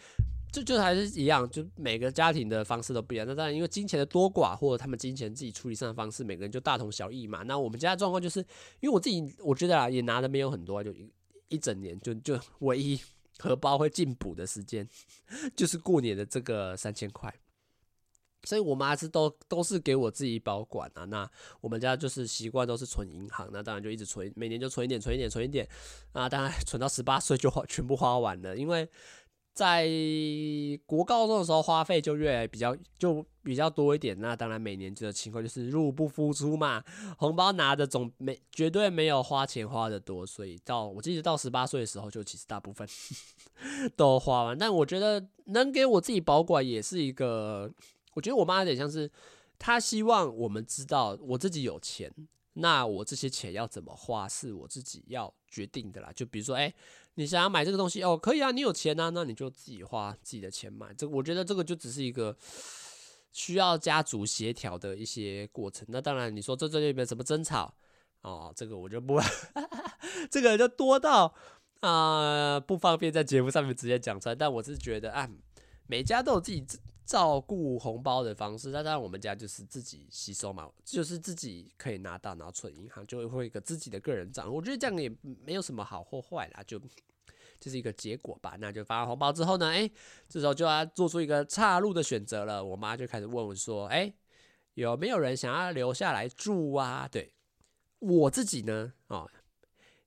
[0.54, 3.26] 这就还是一样，就每个家庭的方式都不一样。
[3.26, 7.42] 那当然，因为金钱的多寡或者他们金钱自己处理上的方式，每个人就大同小异嘛。
[7.44, 8.42] 那我们家的状况就是，
[8.82, 11.10] 因为我自己我觉得啊，也拿的没有很多，就一
[11.48, 13.00] 一整年就就 唯一
[13.42, 14.88] 荷包会进补的时间，
[15.56, 17.34] 就是过年的这个三千块。
[18.44, 21.06] 所以我妈是都都是给我自己保管啊。
[21.06, 25.68] 那我们家就是习惯都是存银行，那当然就一直存，每年就存一点，存一点，存一点
[26.14, 26.30] 啊。
[26.30, 28.88] 当然存到十八岁就花全部花完了，因为。
[29.54, 29.86] 在
[30.86, 34.18] 国高中的时候，花费就越来比较就比较多一点。
[34.20, 36.82] 那当然，每年这个情况就是入不敷出嘛，
[37.18, 40.26] 红包拿的总没绝对没有花钱花的多。
[40.26, 42.88] 所以到我记得到十八岁的时候，就其实大部分
[43.98, 44.58] 都花完。
[44.58, 47.70] 但我觉得能给我自己保管也是一个，
[48.14, 49.12] 我觉得我妈有点像是
[49.60, 52.10] 她希望我们知道我自己有钱，
[52.54, 56.10] 那我这些钱要怎么花是我自己要决定的啦。
[56.16, 56.74] 就比如说，哎。
[57.16, 60.94] 你想要买这个东西哦，可以啊，你有钱啊，那你就自己花自己的钱买。
[60.94, 62.36] 这我觉得这个就只是一个
[63.32, 65.86] 需要家族协调的一些过程。
[65.90, 67.74] 那当然，你说这这里面什么争吵
[68.22, 69.20] 哦，这个我就不，
[70.32, 71.34] 这个就多到
[71.82, 74.36] 啊、不方便在节目上面直接讲出来。
[74.36, 75.30] 但我是觉得啊，
[75.88, 76.66] 每家都有自己。
[77.06, 84.52] 照顾红包的方式，那当然我们家就是自己吸收嘛，就是自己可以拿到，然后存银行，就会会一个自己的个人账。
[84.52, 85.10] 我觉得这样也
[85.44, 86.80] 没有什么好或坏啦，就
[87.60, 88.56] 就是一个结果吧。
[88.60, 89.90] 那就发完红包之后呢，哎、
[90.30, 92.64] 这时候就要做出一个岔路的选择了。
[92.64, 94.14] 我妈就开始问我说：“哎、
[94.76, 97.34] 有没有人想要留下来住啊？”对，
[98.00, 99.30] 我自己呢，哦，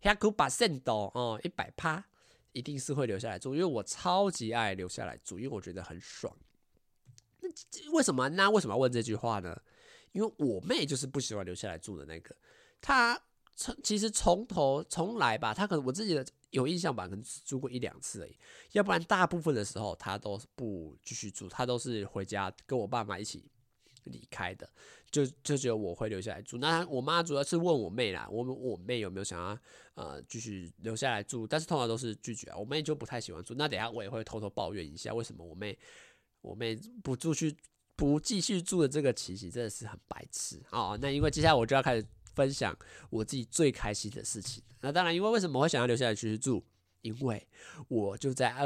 [0.01, 0.15] 百
[0.49, 2.05] 分之百哦，一百趴
[2.53, 6.35] 一定是会留下来住，因为我超级爱留下来住，因为我觉得很爽。
[7.93, 8.29] 为什么？
[8.31, 9.61] 那为什么要问这句话呢？
[10.13, 12.35] 因为我妹就是不喜欢留下来住的那个。
[12.81, 13.21] 她
[13.57, 18.37] 从其实从头从来吧，她可能我自己的有印象吧，可能只住过一两次而已。
[18.73, 23.45] 要不然大部分的时候她都不继续住，她都是回家跟我爸妈一起
[24.05, 24.69] 离开的。
[25.11, 26.59] 就就只有我会留下来住。
[26.59, 29.57] 那我妈主要是问我妹啦，我我妹有没有想要
[29.95, 32.57] 呃继续留下来住，但是通常都是拒绝啊。
[32.57, 33.55] 我妹就不太喜欢住。
[33.55, 35.79] 那等下我也会偷偷抱怨一下，为什么我妹。
[36.45, 37.57] 我妹不住去
[37.97, 40.97] 不继续住的这个情形真的是很白痴哦。
[41.01, 42.77] 那因为接下来我就要开始分享
[43.09, 44.63] 我自己最开心的事情。
[44.81, 46.63] 那当然，因为为什么我会想要留下来继续住？
[47.01, 47.47] 因为
[47.89, 48.65] 我就在阿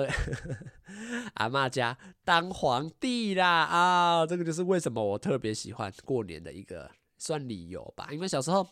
[1.35, 4.27] 阿嬷家当皇帝啦啊！
[4.27, 8.09] 这个就是为什么我特别喜欢过年的一个算理由吧。
[8.13, 8.67] 因为小时候，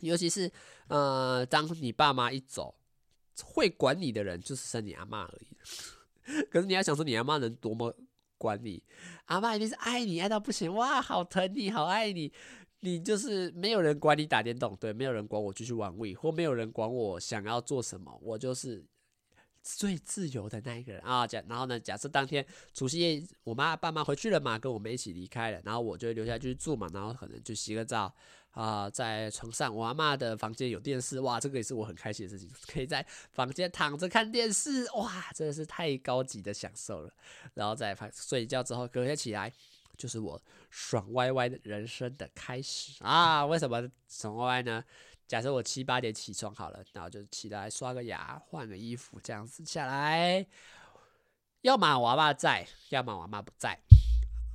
[0.00, 0.50] 尤其是
[0.88, 2.74] 呃，当你爸妈一走，
[3.42, 5.56] 会管你的人就是生你阿嬷而已。
[6.50, 7.94] 可是你要想说，你阿妈能多么
[8.36, 8.82] 管你？
[9.26, 12.32] 阿妈一定是爱你爱到不行，哇，好疼你，好爱你。
[12.80, 18.84] 你就是没有人管你打电动，对，没有人管我继续玩 Wii，或没有人管我想要做什么，我就是
[19.64, 21.26] 最自由的那一个人啊。
[21.26, 28.14] 假然后呢，假设当天除夕夜我妈爸妈回去了嘛，跟我们一起离开了，然后我就留下去住嘛，然后可能就洗个澡
[28.60, 37.12] 啊，在床上，我阿妈的房间有电视，哇，这个也是我很开心的事情， 可以在房间躺着看电视，哇，真的是太高级的享受了。
[37.54, 39.52] 然后在睡觉之后，隔天起来。
[39.96, 40.40] 就是我
[40.70, 43.44] 爽歪歪的人生的开始啊！
[43.44, 44.84] 为什么爽歪歪呢？
[45.26, 50.46] 假设我七八点起床好了，然后就起来刷个牙、换个衣服，这样子下来，
[51.62, 53.76] 要么我阿妈在，要么我阿妈不在。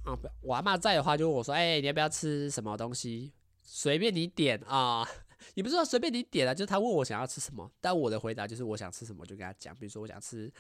[0.06, 3.34] 啊，我阿妈在的话，就问我说：“哎、你要不要吃什么东西？
[3.75, 5.03] 随便你点啊！”
[5.55, 10.51] 也不是说随便你点啊，就是他问我想要吃什么，但我的回答就是我想吃什么就跟他讲，比如说我想吃。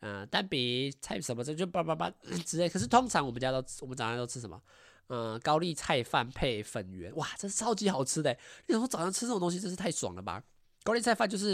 [0.00, 2.10] 嗯、呃，蛋饼菜什么这就叭叭叭
[2.44, 2.68] 之类。
[2.68, 4.60] 可是通常我们家都我们早上都吃什么？
[5.08, 8.36] 嗯、高丽菜饭配粉圆，哇，这是超级好吃的。
[8.66, 10.42] 你说早上吃这种东西真是太爽了吧？
[10.82, 11.52] 高丽菜饭就是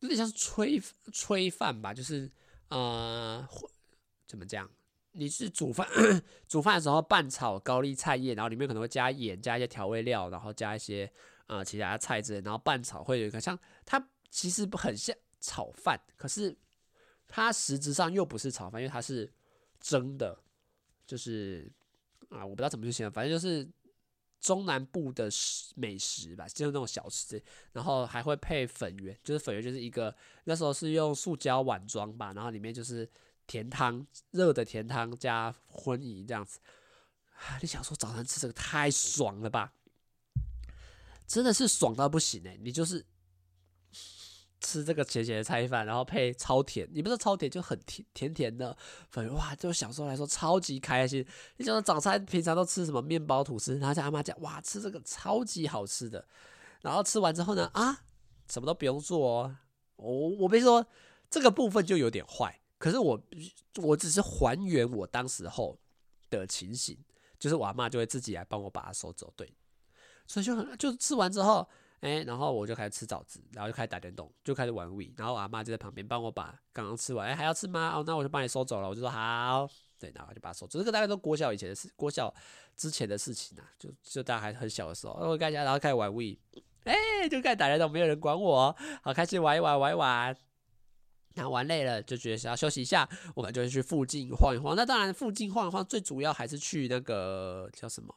[0.00, 2.30] 有点像是炊炊饭吧，就是
[2.68, 3.48] 呃，
[4.26, 4.68] 怎么讲？
[5.14, 5.88] 你是煮饭
[6.46, 11.10] 煮饭的时候拌炒高丽菜叶，然后里面可能会加盐，加一些调味料，然后加一些
[11.46, 16.56] 呃其他的菜之类，然后拌炒会有一个像它其实不很像炒饭，可是。
[17.26, 19.32] 它实质上又不是炒饭，因为它是
[19.80, 20.38] 蒸的，
[21.04, 21.68] 就是
[22.28, 23.66] 啊，我不知道怎么去形容，反正就是
[24.40, 33.10] 中南部的食美食吧，就是那种小吃，然后还会配粉圆，就是粉圆就是一个那时候是用塑胶碗装吧，然后里面就是
[33.46, 36.58] 甜汤，热的甜汤加荤饮这样子。
[37.60, 39.72] 你想说早餐吃这个太爽了吧？
[41.26, 43.06] 真的是爽到不行欸，你就是。
[44.66, 48.74] 吃这个咸咸的菜饭，然后配超甜，你不是超甜就很甜甜甜的
[49.10, 51.22] 粉，哇，就小时候来说超级开心。
[51.58, 56.26] 你想说早餐平常都吃什么面包吐司，然后在阿妈讲，哇，吃这个超级好吃的。
[56.80, 58.04] 然后吃完之后呢，啊，
[58.50, 59.56] 什么都不用做哦。
[59.96, 60.86] 我我别说
[61.28, 63.18] 这个部分就有点坏，可是我
[63.76, 65.78] 我只是还原我当时候
[66.28, 66.94] 的情形，
[67.38, 69.50] 就是我阿妈就会自己来帮我把它收走，对，
[70.26, 71.66] 所以就很就吃完之后。
[72.00, 77.94] 哎、然后我就开始吃枣子，然后就开始打电动，就开始玩 w 然后我阿妈就在旁边帮我把刚刚吃完，哎、欸，还要吃吗？
[77.96, 78.86] 哦，那我就帮你收走了。
[78.86, 79.66] 我就说好，
[79.98, 80.78] 对，然后就把它收走。
[80.78, 82.30] 这个大概都国小以前的事，国小
[82.76, 86.36] 之前的事情啊，就就大家还很小的时候，我看一下，然后开始玩 Wii，
[86.84, 90.36] 哎、就开始打电动，没有人管我，好开心玩一玩，玩一玩。
[91.34, 94.74] 然后玩累了就觉得想要休息一下，我们就会去附近晃一晃。
[94.74, 98.14] 那当然，附近晃一晃最主要还是去那个叫什么？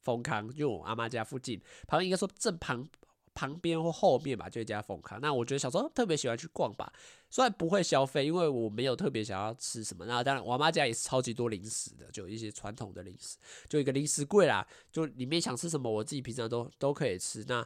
[0.00, 2.88] 丰康，就我阿妈家附近，旁边应该说正旁
[3.34, 5.20] 旁边或后面吧，就一家丰康。
[5.20, 6.90] 那我觉得小时候特别喜欢去逛吧，
[7.28, 10.06] 虽然不会消费，因为我没有特别想要吃什么。
[10.06, 13.36] 那当然，我阿妈家也是超级多零食的，就一些传统的零食，
[13.68, 17.44] 就一个零食柜啦，就里面想吃什么，我自己平常都都可以吃。
[17.46, 17.64] 那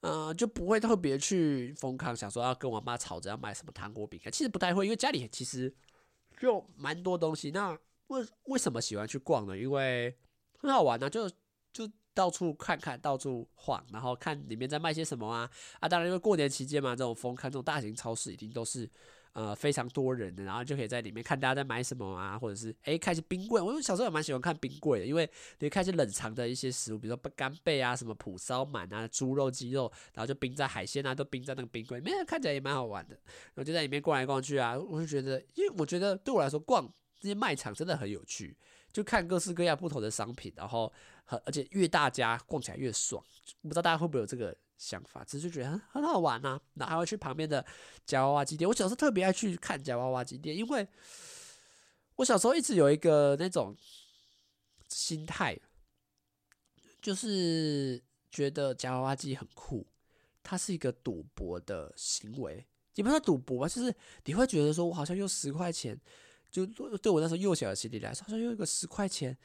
[0.00, 5.74] 呃，就不会特别去疯狂，想说要跟我妈吵着要买什么糖果饼干，其实不太会，因为家里其实
[6.38, 7.50] 就蛮多东西。
[7.50, 7.70] 那
[8.08, 9.56] 为为什么喜欢去逛呢？
[9.56, 10.16] 因为
[10.58, 11.30] 很好玩呢、啊，就。
[11.72, 15.88] 就到处看看，到处晃，然后看里面在卖些什么啊啊！
[15.88, 18.90] 当然，因为过年期间嘛，这种疯看这种大型超市一定都是
[19.32, 23.60] 呃非常多人的，然后就可以在里面看大家在买什么啊，或者是诶开一些冰柜。
[23.60, 33.14] 我小时候也蛮喜欢看冰柜的，因为你会看一些冷藏的一些食物，比如说干贝啊、什么蒲烧鳗啊、猪肉、鸡肉，然后就冰在海鲜啊，都冰在那个冰柜里面，看起来也蛮好玩的。
[33.54, 38.56] 然后就在里面逛来逛去啊，我就觉得，因为我觉得对我来说逛这些卖场真的很有趣。
[38.92, 40.92] 就看各式各样不同的商品，然后
[41.24, 43.24] 很而且越大家逛起来越爽，
[43.62, 45.22] 不知道大家会不会有这个想法？
[45.22, 47.62] 只是就觉得很好玩啊，然后还会去旁边的
[48.06, 48.66] 夹娃娃机店。
[48.66, 50.88] 我小时候特别爱去看夹娃娃机店，因为
[52.16, 53.76] 我小时候一直有一个那种
[54.88, 55.54] 心态，
[57.02, 59.86] 就是觉得夹娃娃机很酷，
[60.42, 66.00] 它是一个赌博的行为，也不是赌博吧，就是你会觉得说我好像用十块钱。
[66.50, 69.38] 就对我那时候幼小的心理来说，好像用一个十块钱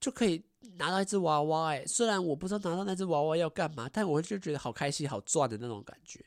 [0.00, 0.42] 就可以
[0.76, 1.68] 拿到一只娃娃。
[1.68, 6.24] 哎，虽然我不知道拿到那只娃娃要干嘛，但我就觉得好开心、好赚的那种感觉。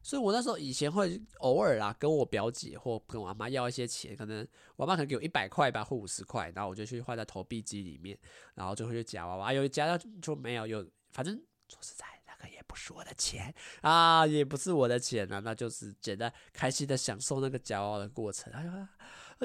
[0.00, 8.16] 所以我那时候以前会偶尔啦，跟我表姐或跟我阿妈要一些钱，可能我妈可能给我一百块吧，或五十块，然后我就去换在投币机里面，
[8.54, 11.34] 然后就会去夹娃娃，有夹到就没有，有反正
[11.68, 13.52] 说实在，那个也不是我的钱
[13.82, 18.50] 啊，也不是我的钱啊，那就是简单开心的享受那个夹娃娃的过程，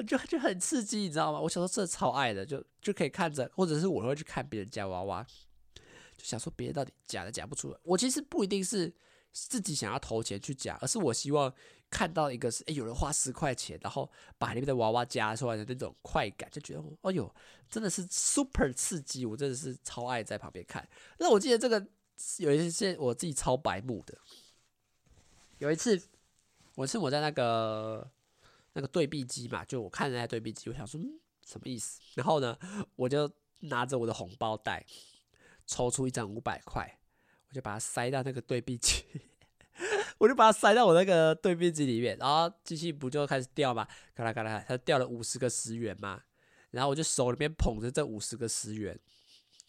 [0.02, 1.40] 就就很刺激，你知道吗？
[1.40, 5.26] 我小时候真的超爱的，就就可以看着，或者是我会去看别人夹娃娃，
[6.16, 8.92] 就想说别人到底夹的夹不出来，我其实不一定是。
[9.36, 11.52] 自己想要投钱去夹，而是我希望
[11.90, 17.34] 看到一个是，诶、有人花十块钱，然后把里面的娃娃夹出来的那种快感，就觉得，哦呦，
[17.68, 20.88] 真的是 super 刺激，我真的是超爱在旁边看。
[21.18, 21.84] 那我记得这个
[22.36, 24.16] 有一次我自己超白目的，
[25.58, 26.00] 有一次，
[26.76, 28.08] 我是我在那个
[28.74, 32.00] 那个对币机嘛，就我看那台对币机，我想说，嗯，什么意思？
[32.14, 32.56] 然后呢，
[32.94, 33.28] 我就
[33.60, 34.84] 拿着我的红包袋，
[35.66, 36.98] 抽出一张五百块。
[37.48, 39.04] 我就把它塞到那个对币机，
[40.18, 46.20] 我就把它塞到我那个对币机里面，然后机器不就开始掉嘛，嘎啦嘎啦，它掉了五十个十元嘛，
[46.72, 48.98] 然后我就手里面捧着这五十个十元，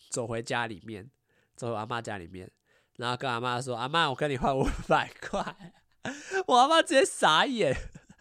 [0.10, 1.12] 走回家里面，
[1.56, 2.50] 走回阿妈家里面，
[2.98, 5.74] 然后跟阿妈说：“阿妈，我跟你换五百块。
[6.48, 7.76] ”我阿妈直接傻眼，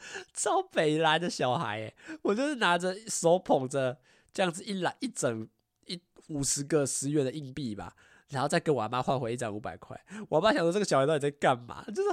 [0.34, 3.98] 超北来的小孩诶，我就是拿着手捧着
[4.32, 5.48] 这样子一来一整
[5.86, 7.94] 一五十个十元的硬币吧。
[8.30, 11.84] 然后再跟我阿妈换回一张五百块，我阿妈想说这个小孩到底在干嘛？
[11.94, 12.08] 就是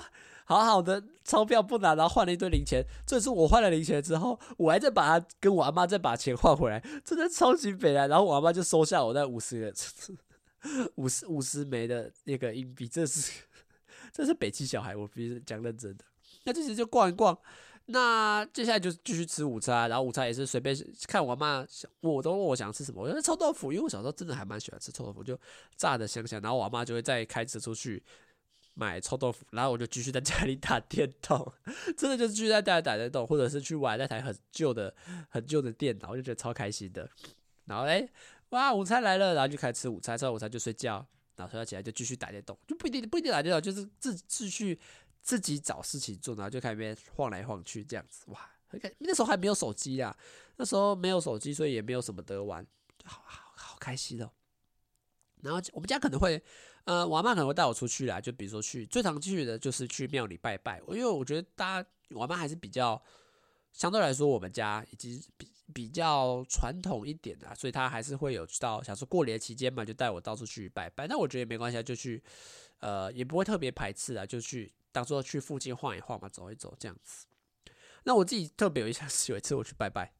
[0.46, 2.84] 好好的钞票不拿，然后换了一堆零钱。
[3.08, 8.08] 这是我换了零钱之后，我还在把它跟我阿妈再把钱换回来，真的超级北来。
[8.08, 9.74] 然后我阿妈就收下我那五十元
[10.96, 13.32] 五十五十枚的那个硬币，这是
[14.12, 16.04] 这是北七小孩，我必须讲认真的。
[16.44, 17.36] 那这些就逛一逛。
[17.92, 20.76] 那接下来就继续吃午餐，然后午餐也是随便
[21.08, 25.38] 看我妈想，我都问我想吃什么，我觉得臭豆腐，因为我小时候真的还蛮喜欢吃臭豆腐，就
[25.76, 28.02] 炸的香香，然后我妈就会再开车出去
[28.74, 31.52] 买臭豆腐，然后我就继续在家里打电动，
[31.98, 34.94] 真的就是继续在家里打电动，或者是去玩那台很旧的
[35.30, 37.10] 很旧的电脑，我就觉得超开心的。
[37.66, 38.10] 然后诶，
[38.50, 44.80] 哇，午餐来了，然后就开始吃午餐，吃完午餐就睡觉，然后睡觉起来就继续打电动，就不一定不一定打电动，就是自自续。
[45.22, 48.50] 自己找事情做，然后就开始边晃来晃去这样子，哇！
[48.68, 50.18] 很那时候还没有手机啊，
[50.56, 52.66] 那时候没有手机，所以也没有什么得玩，
[53.04, 54.32] 好好好开心哦。
[55.42, 56.42] 然后我们家可能会，
[56.86, 63.04] 呃，我妈可能会带我出去啦，就比如说去最常去的就是去庙里拜拜，因为我觉得大家我妈还是比较
[63.74, 71.08] 相对来说我们家已经比比较传统一点的，所以她还是会有到想说过年期间嘛，就带我到处去拜拜。
[71.08, 72.24] 那我觉得也没关系，就去，
[72.80, 74.72] 呃，也不会特别排斥啊，就去。
[74.92, 77.28] 当做去附近晃一晃嘛，走一走这样子。
[78.04, 80.12] 那我自己特别有印象是有一次我去拜拜，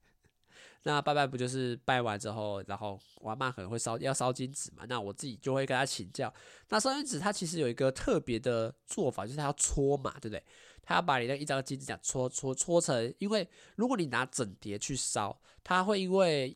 [0.84, 6.32] 那拜拜不就是拜完之后，然后我阿嬷可能会烧要烧金纸嘛，那我自己就会跟他请教。
[6.70, 10.44] 那烧金纸它其实有一个特别的做法，就是它要搓嘛，对不对？
[10.84, 16.56] 它要把你那一张金纸这样搓搓搓成，因为如果你拿整叠去烧，它会因为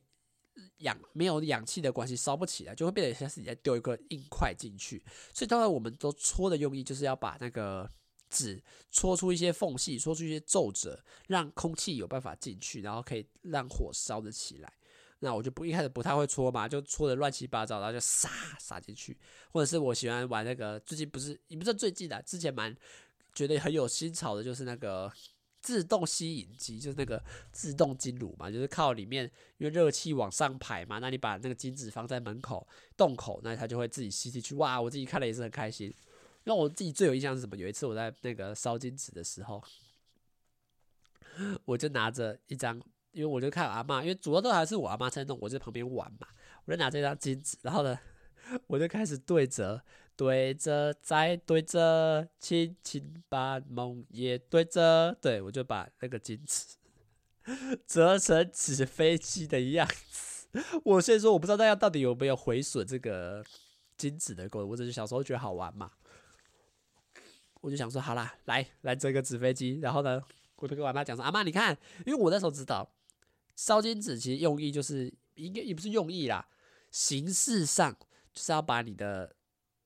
[0.77, 5.03] 氧没有氧气的关系烧不起来，就会变得像是你在丢一个硬块进去。
[5.33, 7.89] 所以当然我们都搓的用意就是要把那个。
[8.29, 8.61] 纸
[8.91, 14.73] 戳出一些缝隙，戳出一些皱褶，让空气有办法进去，然后可以让火烧得起来。
[15.19, 19.17] 那我就不一开始不太会戳嘛，就戳的乱七八糟，然后就撒撒进去。
[19.51, 22.75] 或者是我喜欢玩那个，最近不是也不是最近的，之前蛮
[23.33, 25.11] 觉得很有新潮的，就是那个
[25.61, 29.23] 自动吸引机，就是那个自动金炉嘛，就是靠里面
[29.57, 34.53] 因为热气往上排嘛，那你把那个金纸放在门口洞口，那它就会自己吸进去。
[34.55, 35.91] 哇，我自己看了也是很开心。
[36.45, 37.57] 让我自己最有印象是什么？
[37.57, 39.61] 有一次我在那个烧金纸的时候，
[41.65, 42.81] 我就拿着一张，
[43.11, 46.27] 因为我就看阿嬷，因为主要都还是我阿嬷在弄，我在旁边玩嘛。
[46.65, 47.99] 我就拿这张金纸，然后呢，
[48.67, 49.81] 我就开始对折，
[50.15, 56.75] 对着再对着，轻轻把梦也对着，对，我就把那个金纸
[57.85, 60.47] 折成纸飞机的样子。
[60.83, 63.43] 我虽然说，我不知道大家到底有没有毁损这个
[63.97, 65.91] 金纸的过程，我只是小时候觉得好玩嘛。
[67.65, 69.79] 我就想说，好啦，来来折个纸飞机。
[69.81, 70.21] 然后呢，
[70.57, 71.75] 我就跟我妈讲说，阿妈你看，
[72.05, 72.87] 因为我那时候知道
[73.55, 76.47] 烧金纸其实用意就是，应该也不是用意啦，
[76.91, 77.91] 形式上
[78.31, 79.35] 就是要把你的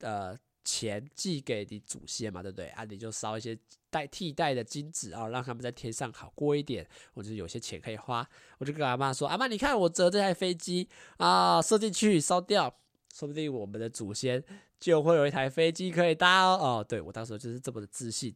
[0.02, 2.68] 呃钱寄给你祖先嘛，对不对？
[2.72, 3.58] 啊，你就烧一些
[3.90, 8.28] 代替代的金纸啊，让他们在天上好过一点，或者有些钱可以花。
[8.58, 12.76] 我就跟阿妈说，阿妈你看，我折这台飞机啊，射进去烧掉，
[13.14, 14.44] 说不定我们的祖先。
[14.80, 16.58] 就会有一台飞机可以搭哦。
[16.62, 18.34] 哦，对，我当时就是这么的自信，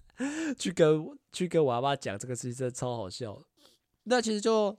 [0.58, 3.42] 去跟去跟我阿妈讲这个事情，真的超好笑。
[4.02, 4.76] 那其实就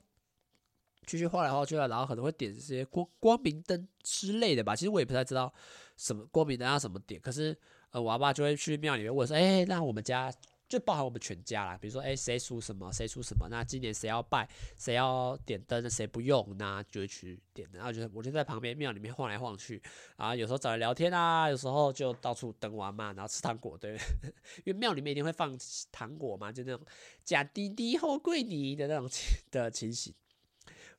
[1.07, 4.75] 继续晃来晃去了，然后可能会点这些光光明灯之类的吧。
[4.75, 5.51] 其实我也不太知道
[5.97, 7.19] 什么光明灯要什么点。
[7.19, 7.57] 可是
[7.89, 10.31] 呃，我阿爸就会去庙里面问说，哎、那我们家。
[10.69, 14.47] 就包含我们全家啦，比如说，哎，谁属什么，谁属什么，那今年谁要拜，
[14.77, 17.79] 谁要点灯，谁不用，那就会去点灯。
[17.79, 19.81] 然后就我就在旁边庙里面晃来晃去，
[20.15, 23.97] 啊，有时候找人聊天啊，有时候就到处等我嘛，然后吃糖果，对，
[24.63, 25.57] 因为庙里面一定会放
[25.91, 26.85] 糖果嘛，就那种
[27.25, 29.09] 假滴滴后贵尼的那种
[29.49, 30.13] 的情形，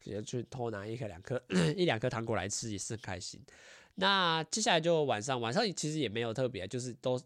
[0.00, 1.40] 直接去偷拿一颗两颗
[1.76, 3.40] 一两颗糖果来吃也是很开心。
[3.94, 7.16] 那接下来就晚上，晚上其实也没有特别，就是都。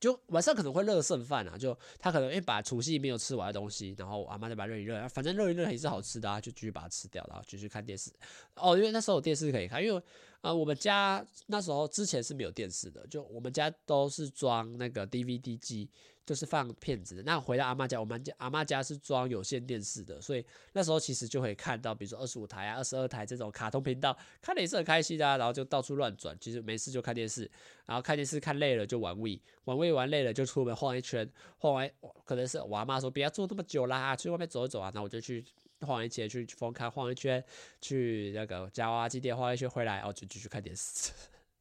[0.00, 8.10] 就晚上可能会热剩饭啊，就他可能会把除夕没有吃完的东西，然后阿妈再把它热一热，反正热一热也是好吃的啊，就继续把它吃掉，然后继续看电视。
[8.56, 10.02] 哦，因为那时候有电视可以看，因为
[10.40, 15.90] 啊我们家那时候之前是没有电视的，就我们家都是装那个 DVD 机。
[16.28, 17.22] 就是放片子的。
[17.22, 25.38] 那回到阿妈家，我们家阿妈家是装有线电视的，所以那时候其实就会看到，比如说二十五台啊、二十二台这种卡通频道，看的也是很开心的。
[25.38, 27.50] 然后就到处乱转，其实没事就看电视，
[27.86, 31.26] 然后看电视看累了就玩位玩位玩累了就出门晃一圈，
[31.56, 31.90] 晃完
[32.26, 34.92] 可能是我阿妈说不要坐那么久啦，去外面走一走啊。
[34.94, 35.42] 那我就去
[35.80, 37.42] 晃一圈，去风看晃一圈，
[37.80, 41.10] 去那个夹娃娃机店晃一圈回来，然后就继续看电视。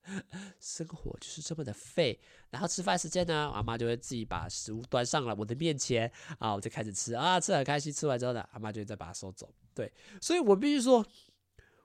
[0.60, 2.18] 生活就是这么的废，
[2.50, 7.92] 然后吃饭时间呢，我阿妈就会自己把食物端上了我的面前啊，我就开始吃啊，吃很开心。
[7.92, 9.54] 吃完之后呢，阿妈就会再把它收走。
[9.74, 9.92] 对，
[10.22, 11.06] 所以我必须说，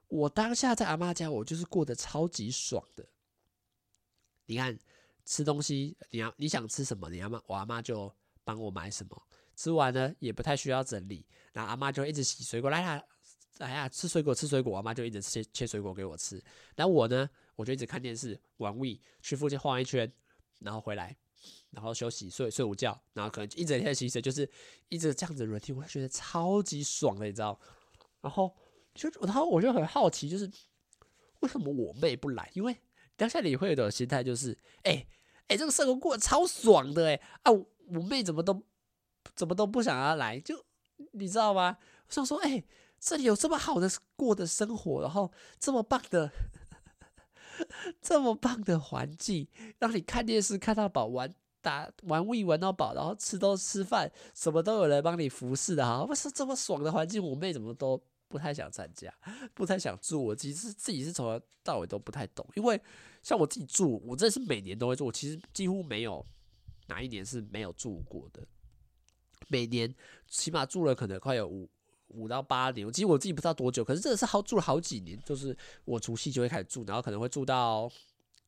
[0.08, 3.04] 我当下在阿妈家，我就是过得超级爽的。
[4.46, 4.78] 你看，
[5.24, 8.14] 吃东西，你要你想吃什么，你阿妈我阿妈就
[8.44, 9.20] 帮我买什么。
[9.56, 13.04] 吃完呢，也不太需要整理，然后阿妈就一直洗水果，来啦，
[13.58, 16.42] 哎呀，吃水果吃水果，阿妈就一直切切水果给我吃。
[16.76, 17.28] 然后我呢？
[17.62, 20.12] 我就一直看电视、玩 Wii，去附近晃一圈，
[20.58, 21.16] 然后回来，
[21.70, 24.50] 然后休息、睡睡午觉，然后可能一整天的行程就是
[24.88, 27.56] 一直这样子轮替，我就觉得超级爽的，你知道？
[28.20, 28.52] 然后
[28.96, 30.50] 就然后我就很好奇，就是
[31.38, 32.50] 为什么我妹不来？
[32.54, 32.76] 因为
[33.14, 35.06] 当下你会有的心态就是，哎、
[35.46, 38.60] 哎、这个生活过得超爽的，哎啊，我妹怎么都
[39.36, 40.64] 怎么都不想要来，就
[41.12, 41.78] 你知道吗？
[42.08, 42.64] 我想说，哎、
[42.98, 46.32] 这里有这么好的过的生活，然后这么棒的。
[48.00, 49.46] 这么棒的环境，
[49.78, 56.04] 让你看电视看到饱，玩打玩味玩到饱，然后吃都吃饭，什么都有人帮你服侍的哈。
[56.06, 59.12] 不是这么爽的环境，我妹怎么都不太想参加，
[59.54, 60.24] 不太想住。
[60.24, 62.80] 我其实自己是从头到尾都不太懂，因为
[63.22, 66.24] 像我自己住，我真是每年都会住，我其实几乎没有
[66.88, 68.46] 哪一年是没有住过的。
[69.48, 69.94] 每年
[70.28, 71.68] 起码住了可能快有五。
[72.12, 75.18] 五到八年，其实我自己不知道多久，可是真的是好住了好几年。
[75.24, 77.90] 就是我除夕就会开始住，然后可能会住到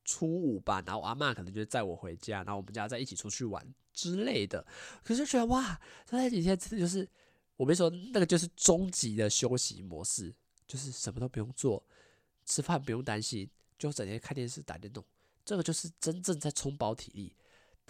[0.05, 4.67] 初五吧，然后我阿嬷可能就载我回家，然后我们家再一起出去玩之类的。
[5.03, 7.09] 可是觉得哇，那几天真的就是，
[7.57, 10.35] 我没说那个就是终极的休息模式，
[10.67, 11.83] 就是什么都不用做，
[12.45, 13.49] 吃饭不用担心，
[13.79, 15.05] 就整天看电视打电动，
[15.45, 17.35] 这个就是真正在充饱体力，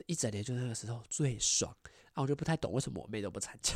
[0.07, 1.77] 一整年就那个时候最爽。
[2.15, 3.75] 啊，我就不太懂为什么我妹都不参加，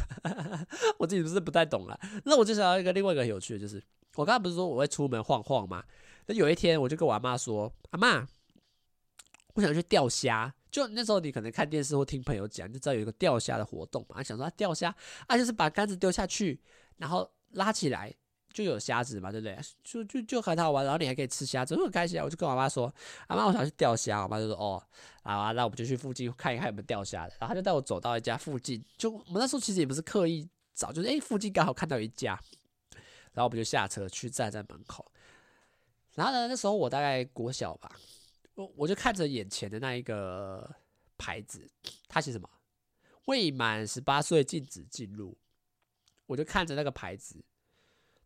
[0.98, 2.00] 我自己不是不太懂了。
[2.24, 3.82] 那我就想到一个另外一个很有趣的，就是
[4.14, 5.84] 我刚刚不是说我会出门晃晃吗？
[6.26, 8.26] 那有一天我就跟我阿妈说：“阿妈，
[9.54, 14.22] 我想去钓虾。”就那时候你可能看电视或听朋友讲，就知道有一个钓虾的活动嘛。
[14.22, 14.94] 想说，钓虾
[15.26, 16.60] 啊，就是把杆子丢下去，
[16.98, 18.14] 然后拉起来。
[18.52, 19.58] 就有虾子嘛，对不对？
[19.84, 22.24] 就就就很好玩，然后你还可以吃虾子，很开心啊！
[22.24, 22.92] 我就跟我妈说
[23.28, 24.82] ：“阿妈，我想去钓虾。”我妈就说：“哦，
[25.22, 32.38] 好啊，那我们就去附近看一看有没有钓虾的。”然后他就带我走到一家附近，就我们那时候其实也不是刻意找，就是诶，附近刚好看到一家，
[33.32, 35.04] 然后我们就下车去站在门口。
[36.14, 37.94] 然后呢，那时候我大概国小吧，
[38.54, 40.68] 我我就看着眼前的那一个
[41.16, 41.70] 牌子，
[42.08, 42.48] 它写什么？
[43.26, 45.36] 未满十八岁禁止进入。
[46.26, 47.42] 我就看着那个牌子。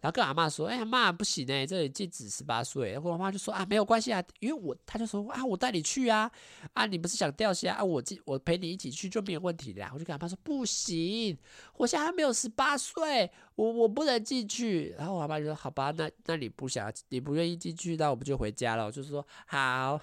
[0.03, 4.77] 然后跟阿妈说：“哎呀妈，不行哎，这里禁止十八岁。”然后我妈就说：“啊，没有关系啊，因为我……
[4.85, 6.29] 他就说啊，我带你去啊，
[6.73, 7.85] 啊，你不是想钓虾啊？
[7.85, 11.39] 我进我陪你一起去就没有问题的。”我就跟阿妈说：“不行，
[11.77, 20.01] 我现在还没有十八岁，我我不能进去。”然后我阿妈就说：“好吧，那那你不想，你不愿意进去，那我们就回家了。”我就说：“好。”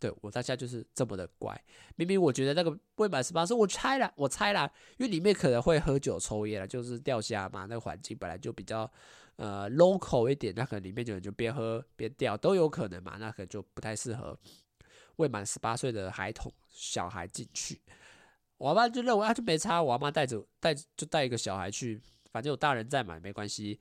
[0.00, 1.54] 对，我当下就是这么的乖，
[1.94, 8.90] 明明我觉得那个未满十八岁，我猜了，我猜了，因为里面可能会喝酒抽烟了，就是钓虾嘛，那个环境本来就比较
[9.36, 14.36] 呃 local 一点，那可能里面就就边喝边钓都有可能嘛，那可能就不太适合
[15.16, 17.78] 未满十八岁的孩童小孩进去。
[18.56, 22.00] 我妈就认为啊，就没差，我妈带着带就带一个小孩去，
[22.32, 23.78] 反正有大人在嘛，没关系。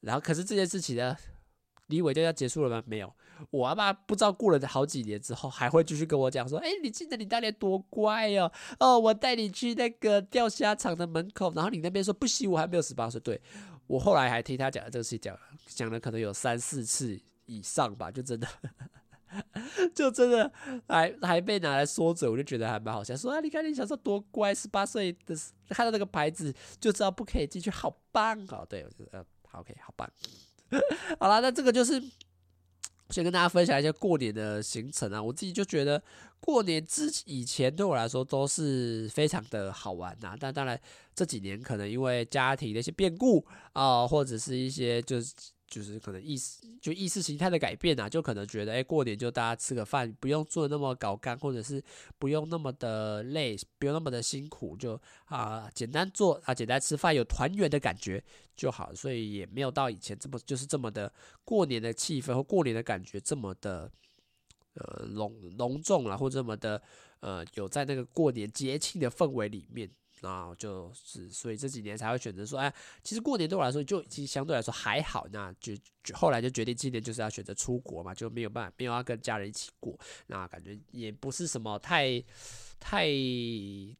[0.00, 1.16] 然后可是这件事情呢？
[1.86, 2.82] 你以为就要结束了吗？
[2.86, 3.12] 没有，
[3.50, 13.20] 我阿爸不知道过了好几年之后，还会继续跟我讲说：“哎，你记得你当年多乖哦，哦，我带你去那个钓虾场的门口，然后你那边说不行，我还没有十八岁。
[13.20, 13.40] 对”
[13.86, 18.48] 我后来还听他讲这个事情，讲讲了可能有三四次以上吧，就真的
[19.94, 20.52] 就真的
[20.88, 23.16] 还还被拿来说嘴，我就觉得还蛮好笑。
[23.16, 25.36] 说啊，你看你小时候多乖，十八岁的
[25.68, 28.66] 看到那个牌子就知道不可以进去，好棒哦！
[28.68, 30.10] 对，我觉得好 OK，好棒。
[31.18, 32.02] 好了，那这个就是
[33.10, 35.22] 先跟大家分享一下过年的行程啊。
[35.22, 36.02] 我自己就觉得
[36.40, 40.36] 过年之以前对我来说都是非常的好玩呐。
[40.38, 40.80] 但当然
[41.14, 45.32] 这几年可能因为家庭的一些变故啊，或者是一些就是。
[45.68, 51.82] 就是可能意识就意识形态的改变啊，就可能觉得哎、过年就大家吃个饭，不用做那么搞干，或者是
[52.18, 58.22] 不用那么的累，不用那么的辛苦，就啊简单做啊简单吃饭，有团圆的感觉
[58.54, 61.12] 就好，所以也没有到以前这么就是这么的
[61.44, 63.90] 过年的气氛或过年的感觉这么的
[64.74, 66.80] 呃隆隆重了，或这么的
[67.20, 69.90] 呃有在那个过年节庆的氛围里面。
[70.26, 72.72] 那就是，所以这几年才会选择说，哎，
[73.04, 75.72] 其实过年对我来说就已经相对来说还好，那就
[76.02, 79.96] 就后来就决定今年就是要选择出国嘛，就没有办法，没有要跟家人一起过，
[80.26, 82.20] 那感觉也不是什么太
[82.80, 83.06] 太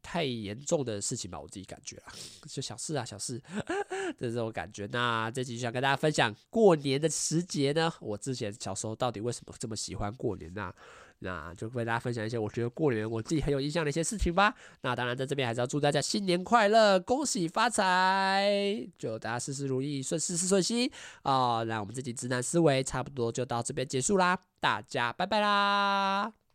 [0.01, 2.11] 太严重的事情吧，我自己感觉啊，
[2.49, 3.41] 就小事啊，小事，
[4.19, 4.85] 这种感觉。
[4.91, 10.73] 那这期想跟大家分享过年的时节呢，我之前小时候到底为什么这么喜欢过年呢？
[11.19, 14.53] 那就为大家分享一些我觉得过年我自己很有印象的一些事情吧。
[14.81, 20.91] 那当然在这边还是要祝大家新年快乐，恭喜发财，祝大家事事如意，顺事事顺心
[21.23, 21.63] 啊。
[21.63, 26.46] 那我们这集直男思维差不多就到这边结束啦，大家拜拜啦。